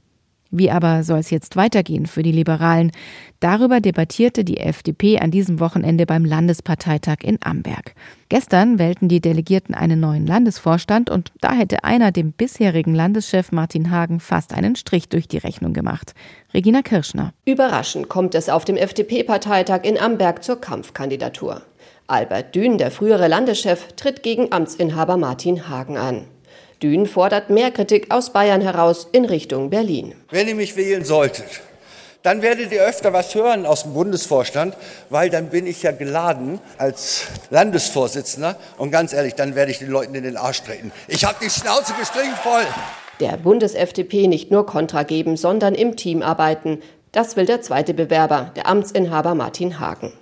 Wie 0.57 0.71
aber 0.71 1.03
soll 1.03 1.19
es 1.19 1.31
jetzt 1.31 1.57
weitergehen 1.57 2.07
für 2.07 2.23
die 2.23 2.31
Liberalen? 2.31 2.93
Darüber 3.41 3.81
debattierte 3.81 4.45
die 4.45 4.59
FDP 4.59 5.19
an 5.19 5.33
diesem 5.33 5.59
Wochenende 5.59 6.07
beim 6.07 6.25
Landesparteitag 6.25 7.17
in 7.25 7.39
Amberg. 7.43 7.95
Gestern 8.29 8.79
wählten 8.79 9.09
die 9.09 9.21
Delegierten 9.21 9.75
einen 9.75 9.99
neuen 9.99 10.29
Landesvorstand 10.29 11.11
und 11.11 11.33
da 11.41 11.53
hätte 11.53 11.83
einer 11.83 12.13
dem 12.13 12.31
bisherigen 12.31 12.95
Landeschef 12.95 13.51
Martin 13.51 13.91
Hagen 13.91 14.21
fast 14.21 14.55
einen 14.55 14.77
Strich 14.77 15.09
durch 15.09 15.27
die 15.27 15.39
Rechnung 15.39 15.73
gemacht. 15.73 16.15
Regina 16.55 16.83
Kirschner. 16.83 17.33
Überraschend 17.45 18.09
kommt 18.09 18.37
es 18.37 18.49
auf 18.49 18.65
dem 18.65 18.77
FDP-Parteitag 18.77 19.83
in 19.83 19.99
Amberg 19.99 20.45
zur 20.45 20.61
Kampfkandidatur. 20.61 21.63
Albert 22.07 22.55
Dün, 22.55 22.79
der 22.79 22.93
frühere 22.93 23.27
Landeschef, 23.27 23.93
tritt 23.97 24.23
gegen 24.23 24.53
Amtsinhaber 24.53 25.17
Martin 25.17 25.69
Hagen 25.69 25.97
an. 25.97 26.27
Dün 26.85 27.07
fordert 27.07 27.49
mehr 27.49 27.71
Kritik 27.71 28.11
aus 28.11 28.29
Bayern 28.29 28.61
heraus 28.61 29.09
in 29.11 29.25
Richtung 29.25 29.71
Berlin. 29.71 30.15
Wenn 30.31 30.49
ihr 30.49 30.55
mich 30.55 30.77
wählen 30.77 31.03
solltet, 31.03 31.63
dann 32.23 32.43
werdet 32.43 32.73
ihr 32.73 32.83
öfter 32.83 33.15
was 33.15 33.35
hören 33.35 33.65
aus 33.65 33.85
dem 33.85 33.95
Bundesvorstand, 33.95 34.77
weil 35.09 35.31
dann 35.31 35.49
bin 35.49 35.67
ich 35.67 35.83
ja 35.83 35.93
geladen 35.93 36.61
als 36.77 37.29
Landesvorsitzender. 37.49 38.57
Und 38.77 38.91
ganz 38.91 39.15
ehrlich, 39.15 39.35
dann 39.35 39.55
werde 39.55 39.71
ich 39.71 39.79
den 39.79 39.89
Leuten 39.89 40.15
in 40.15 40.25
den 40.25 40.37
Arsch 40.37 40.61
treten. 40.61 40.93
Ich 41.09 41.25
habe 41.25 41.37
die 41.43 41.49
Schnauze 41.49 41.95
gestrichen 41.95 42.35
voll. 42.43 42.67
Der 43.19 43.39
Bundes-FDP 43.39 44.29
nicht 44.29 44.51
nur 44.51 44.67
Kontra 44.67 45.05
geben, 45.05 45.39
sondern 45.39 45.75
im 45.75 45.97
Team 45.97 46.21
arbeiten. 46.21 46.83
Das 47.15 47.37
will 47.37 47.47
der 47.47 47.63
zweite 47.63 47.95
Bewerber, 47.95 48.51
der 48.57 48.67
Amtsinhaber 48.67 49.37
Martin 49.37 49.79
Hagen. 49.79 50.13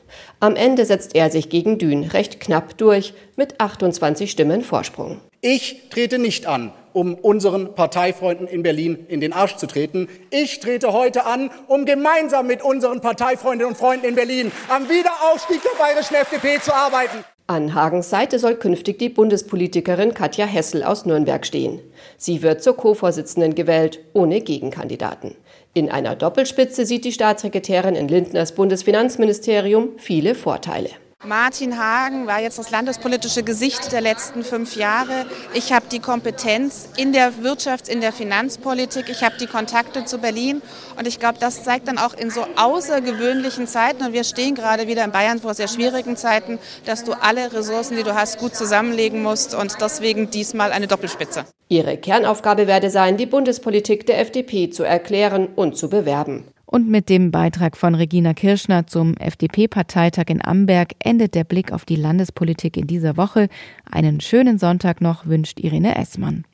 Am 0.40 0.56
Ende 0.56 0.84
setzt 0.84 1.14
er 1.14 1.30
sich 1.30 1.48
gegen 1.48 1.78
Dün 1.78 2.04
recht 2.04 2.38
knapp 2.38 2.76
durch 2.76 3.14
mit 3.34 3.62
28 3.62 4.30
Stimmen 4.30 4.60
Vorsprung. 4.60 5.22
Ich 5.40 5.88
trete 5.88 6.18
nicht 6.18 6.44
an, 6.44 6.70
um 6.92 7.14
unseren 7.14 7.74
Parteifreunden 7.74 8.46
in 8.46 8.62
Berlin 8.62 9.06
in 9.08 9.22
den 9.22 9.32
Arsch 9.32 9.56
zu 9.56 9.66
treten. 9.66 10.06
Ich 10.28 10.60
trete 10.60 10.92
heute 10.92 11.24
an, 11.24 11.50
um 11.66 11.86
gemeinsam 11.86 12.46
mit 12.46 12.60
unseren 12.62 13.00
Parteifreundinnen 13.00 13.72
und 13.72 13.78
Freunden 13.78 14.04
in 14.04 14.14
Berlin 14.14 14.52
am 14.68 14.86
Wiederaufstieg 14.90 15.62
der 15.62 15.82
bayerischen 15.82 16.16
FDP 16.16 16.60
zu 16.60 16.74
arbeiten. 16.74 17.24
An 17.52 17.74
Hagens 17.74 18.08
Seite 18.08 18.38
soll 18.38 18.54
künftig 18.54 18.98
die 18.98 19.10
Bundespolitikerin 19.10 20.14
Katja 20.14 20.46
Hessel 20.46 20.82
aus 20.82 21.04
Nürnberg 21.04 21.44
stehen. 21.44 21.80
Sie 22.16 22.40
wird 22.40 22.62
zur 22.62 22.78
Co-Vorsitzenden 22.78 23.54
gewählt, 23.54 24.00
ohne 24.14 24.40
Gegenkandidaten. 24.40 25.36
In 25.74 25.90
einer 25.90 26.16
Doppelspitze 26.16 26.86
sieht 26.86 27.04
die 27.04 27.12
Staatssekretärin 27.12 27.94
in 27.94 28.08
Lindners 28.08 28.52
Bundesfinanzministerium 28.52 29.90
viele 29.98 30.34
Vorteile. 30.34 30.88
Martin 31.24 31.78
Hagen 31.78 32.26
war 32.26 32.40
jetzt 32.40 32.58
das 32.58 32.72
landespolitische 32.72 33.44
Gesicht 33.44 33.92
der 33.92 34.00
letzten 34.00 34.42
fünf 34.42 34.74
Jahre. 34.74 35.26
Ich 35.54 35.72
habe 35.72 35.86
die 35.88 36.00
Kompetenz 36.00 36.88
in 36.96 37.12
der 37.12 37.32
Wirtschafts-, 37.34 37.88
in 37.88 38.00
der 38.00 38.12
Finanzpolitik. 38.12 39.08
Ich 39.08 39.22
habe 39.22 39.36
die 39.38 39.46
Kontakte 39.46 40.04
zu 40.04 40.18
Berlin. 40.18 40.62
Und 40.98 41.06
ich 41.06 41.20
glaube, 41.20 41.38
das 41.38 41.62
zeigt 41.62 41.86
dann 41.86 41.98
auch 41.98 42.14
in 42.14 42.30
so 42.30 42.44
außergewöhnlichen 42.56 43.68
Zeiten, 43.68 44.04
und 44.04 44.12
wir 44.12 44.24
stehen 44.24 44.56
gerade 44.56 44.88
wieder 44.88 45.04
in 45.04 45.12
Bayern 45.12 45.38
vor 45.38 45.54
sehr 45.54 45.68
schwierigen 45.68 46.16
Zeiten, 46.16 46.58
dass 46.86 47.04
du 47.04 47.12
alle 47.12 47.52
Ressourcen, 47.52 47.96
die 47.96 48.02
du 48.02 48.16
hast, 48.16 48.38
gut 48.38 48.56
zusammenlegen 48.56 49.22
musst. 49.22 49.54
Und 49.54 49.76
deswegen 49.80 50.28
diesmal 50.28 50.72
eine 50.72 50.88
Doppelspitze. 50.88 51.44
Ihre 51.68 51.98
Kernaufgabe 51.98 52.66
werde 52.66 52.90
sein, 52.90 53.16
die 53.16 53.26
Bundespolitik 53.26 54.06
der 54.06 54.18
FDP 54.18 54.70
zu 54.70 54.82
erklären 54.82 55.46
und 55.54 55.76
zu 55.76 55.88
bewerben. 55.88 56.48
Und 56.72 56.88
mit 56.88 57.10
dem 57.10 57.30
Beitrag 57.30 57.76
von 57.76 57.94
Regina 57.94 58.32
Kirschner 58.32 58.86
zum 58.86 59.14
FDP-Parteitag 59.18 60.28
in 60.28 60.42
Amberg 60.42 60.94
endet 61.00 61.34
der 61.34 61.44
Blick 61.44 61.70
auf 61.70 61.84
die 61.84 61.96
Landespolitik 61.96 62.78
in 62.78 62.86
dieser 62.86 63.18
Woche. 63.18 63.50
Einen 63.84 64.22
schönen 64.22 64.56
Sonntag 64.56 65.02
noch 65.02 65.26
wünscht 65.26 65.60
Irene 65.60 65.94
Essmann. 65.98 66.46